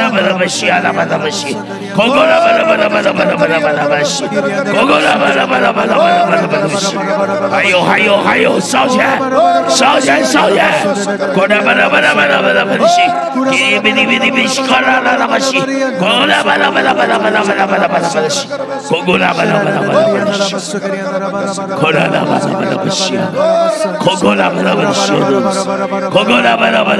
[0.09, 1.53] 过来，别吸啊，过来，别吸！
[1.95, 4.25] 过来，过来，过来，过来，过来，过来，别吸！
[4.25, 6.97] 过来，过来，过来，过来，过来，过来，别吸！
[7.51, 9.19] 还有，还有，还有，烧钱，
[9.67, 10.65] 烧钱，烧钱！
[11.35, 12.78] 过来，过来，过来，过来，过来。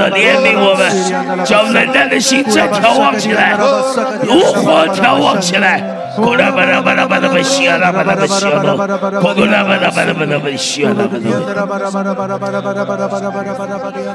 [0.10, 3.58] 连绵，我们将能量的心跳眺望起来，
[4.24, 5.82] 炉火眺望起来。
[6.16, 10.94] 古拉巴拉巴拉巴拉西亚，巴拉西亚，古拉巴拉巴拉巴拉巴拉西亚，巴拉西亚。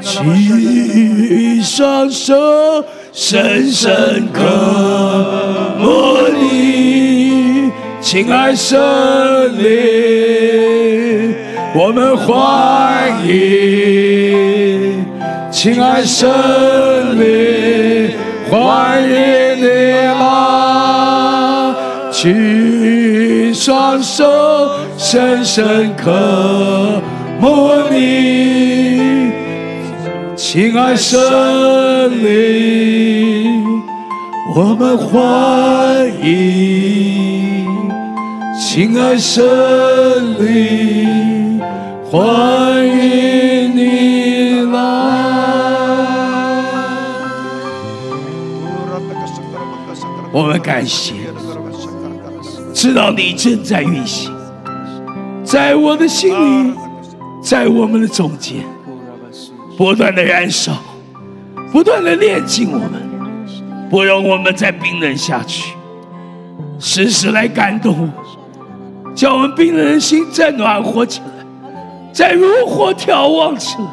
[0.03, 0.23] 举
[1.59, 2.33] 起双手，
[3.11, 4.41] 深深渴
[5.79, 7.71] 慕你，
[8.01, 8.77] 亲爱森
[9.57, 11.33] 林，
[11.73, 15.05] 我们欢迎，
[15.51, 16.29] 亲爱森
[17.19, 18.11] 林，
[18.49, 19.09] 欢迎
[19.61, 19.67] 你
[20.07, 20.64] 啊！
[22.25, 24.25] 举双手，
[24.97, 26.99] 深深刻
[27.39, 29.31] 慕你，
[30.35, 31.19] 亲爱神
[32.23, 33.83] 灵，
[34.55, 37.67] 我们欢迎，
[38.59, 39.43] 亲爱神
[40.39, 41.61] 灵。
[42.09, 44.79] 欢迎你来。
[50.31, 51.13] 我们感谢，
[52.75, 54.29] 知道你正在运行，
[55.45, 56.73] 在我的心里，
[57.41, 58.57] 在我们的中间，
[59.77, 60.73] 不断的燃烧，
[61.71, 65.73] 不断的炼净我们，不容我们再冰冷下去，
[66.77, 68.11] 时时来感动，
[69.15, 71.27] 叫我们冰冷的心再暖和起来。
[72.11, 73.87] 再如火眺望起来，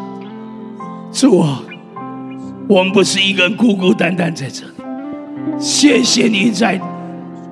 [1.12, 1.62] 主啊，
[2.68, 4.72] 我们不是一个人孤孤单单在这里。
[5.60, 6.80] 谢谢你在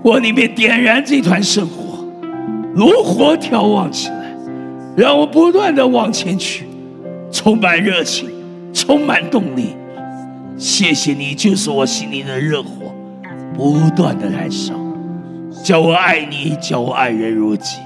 [0.03, 2.05] 我里面点燃这团圣火，
[2.75, 4.35] 如火眺望起来，
[4.97, 6.65] 让我不断的往前去，
[7.31, 8.29] 充满热情，
[8.73, 9.77] 充满动力。
[10.57, 12.95] 谢谢你，就是我心里的热火，
[13.55, 14.75] 不断的燃烧，
[15.63, 17.77] 叫我爱你，叫我爱人如己。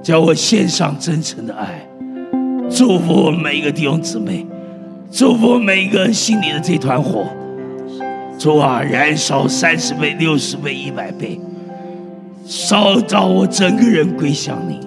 [0.00, 1.86] 叫我献上真诚的爱，
[2.70, 4.46] 祝福我们每一个弟兄姊妹，
[5.10, 7.26] 祝福每一个人心里的这团火，
[8.38, 11.40] 主啊，燃烧三十倍、六十倍、一百倍，
[12.46, 14.78] 烧到我整个人归向你，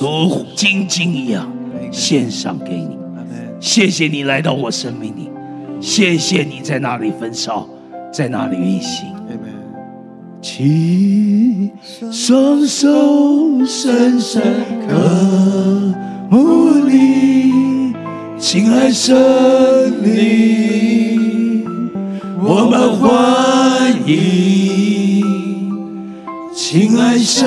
[0.00, 1.48] 如金金一样
[1.92, 2.98] 献上给你。
[3.60, 5.30] 谢谢你来到我生命里，
[5.80, 7.68] 谢谢你在那里焚烧，
[8.12, 9.06] 在那里运行。
[10.40, 11.70] 请
[12.10, 14.42] 双手深深
[14.88, 15.94] 刻
[16.28, 17.94] 慕你，
[18.36, 19.14] 亲爱圣
[20.02, 21.11] 灵，
[22.44, 25.22] 我们欢迎，
[26.52, 27.46] 亲爱圣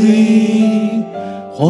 [0.00, 1.04] 灵，
[1.52, 1.68] 欢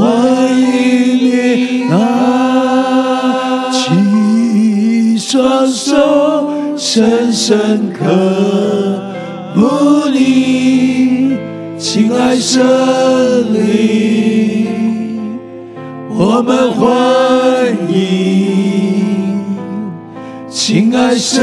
[0.52, 3.68] 迎你拿！
[3.72, 8.04] 起双手深深刻。
[9.56, 11.36] 母你，
[11.76, 12.62] 亲爱圣
[13.52, 14.68] 灵，
[16.08, 16.86] 我们欢
[17.92, 18.41] 迎，
[20.64, 21.42] 亲爱圣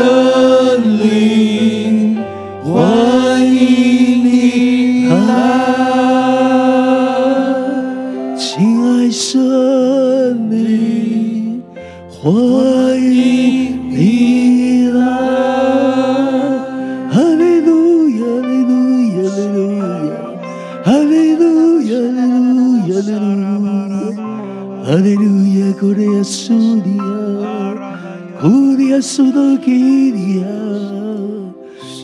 [0.97, 2.15] 灵，
[2.63, 5.13] 欢迎你来，
[8.37, 11.61] 亲爱圣灵，
[12.09, 12.31] 欢
[12.97, 15.03] 迎你来，
[17.11, 18.79] 哈利路亚，哈利路
[19.11, 19.19] 亚，
[20.85, 21.43] 哈利路
[21.81, 22.95] 亚，哈利路亚，
[24.85, 25.27] 哈利路
[25.59, 26.07] 亚，哈利路
[28.71, 28.78] 亚。
[28.89, 30.49] Aleluya, Gloria Sudia, Gloria Sudokiria,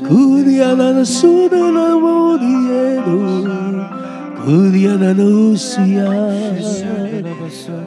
[0.07, 3.17] Gloria la Suda la Modiero,
[4.45, 6.05] Gloria la Lucia,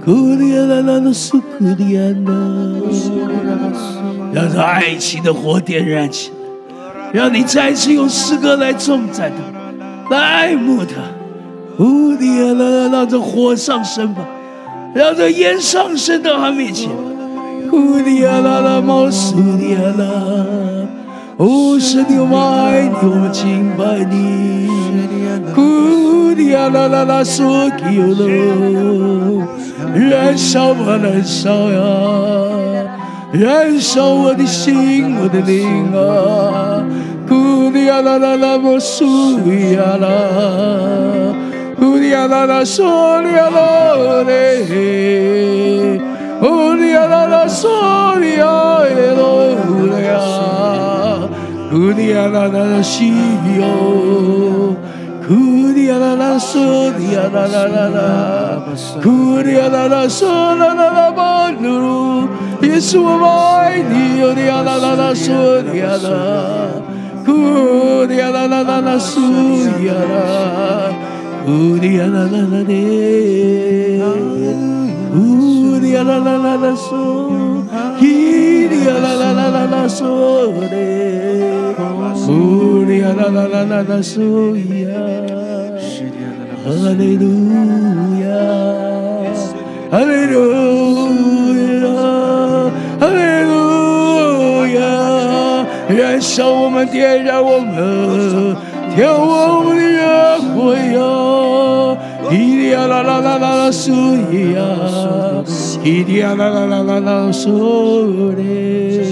[0.04, 2.32] Gloria la la Sucuriana，
[4.32, 10.96] 让这爱情的火点燃起来，让你再次用诗歌来重赞他，来爱慕他。
[11.78, 14.26] 乌迪亚拉，让这火上升吧。
[14.94, 16.90] 让这烟上升到他面前。
[17.70, 20.04] 呼利亚拉拉毛苏利亚拉，
[21.36, 24.68] 哦，神的我爱你，我敬拜你。
[25.54, 29.46] 呼利亚拉拉拉索基尤罗，
[29.94, 31.80] 燃烧吧，燃烧呀，
[33.32, 36.84] 燃烧我的心，我的灵啊。
[37.28, 40.08] 呼利亚拉拉拉毛苏利亚拉。
[41.80, 46.07] Uria la la soria lo re Uria la
[46.40, 50.22] Uniana soria edo hulea
[51.72, 54.76] Uniana na shibio
[55.28, 58.62] Uniana na soria na na na na
[59.04, 62.28] Uniana na sora na na banuru
[62.62, 66.70] Yesu mai ni uniana na na soria na
[67.26, 70.22] Uniana na na na soria na
[71.46, 74.67] Uniana na na na
[75.90, 76.88] 耶啦啦啦啦啦嗦，
[78.00, 78.06] 耶
[78.92, 80.00] 啦啦啦啦啦嗦
[80.70, 80.74] 嘞，
[82.14, 82.26] 嗦
[82.86, 84.12] 耶啦啦啦啦啦嗦
[84.56, 84.86] 耶，
[86.64, 86.66] 哈
[86.98, 87.24] 利路
[88.20, 88.24] 亚，
[89.90, 90.34] 哈利路
[91.82, 91.86] 亚，
[93.00, 93.52] 哈利路
[94.76, 94.78] 亚，
[95.88, 98.54] 燃烧我们，点燃我们，
[98.94, 99.98] 跳我们的热
[100.54, 100.58] 舞
[100.94, 100.98] 呀，
[102.32, 103.90] 耶啦啦啦啦啦嗦
[104.30, 104.58] 耶。
[105.84, 109.04] 伊呀啦啦啦啦啦苏嘞。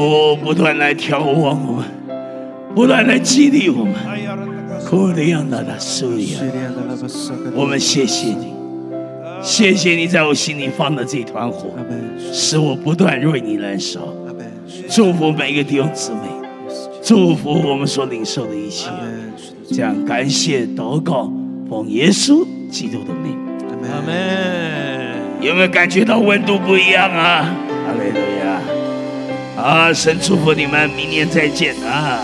[0.00, 1.84] 哦，不断来眺望我们，
[2.74, 3.94] 不断来激励我们。
[4.84, 6.40] 可的呀啦啦苏呀，
[7.54, 8.52] 我们谢谢你，
[9.42, 11.70] 谢谢你在我心里放的这团火，
[12.32, 14.00] 使我不断为你燃烧。
[14.88, 16.20] 祝福每一个弟兄姊妹，
[17.02, 18.88] 祝福我们所领受的一切。
[19.70, 21.30] 这样感谢祷告，
[21.68, 23.47] 奉耶稣基督的名。
[23.92, 25.18] 阿门。
[25.40, 27.54] 有没有感觉到温度不一样啊？
[27.86, 29.62] 阿雷路亚！
[29.62, 32.20] 啊，神祝福你们，明年再见啊！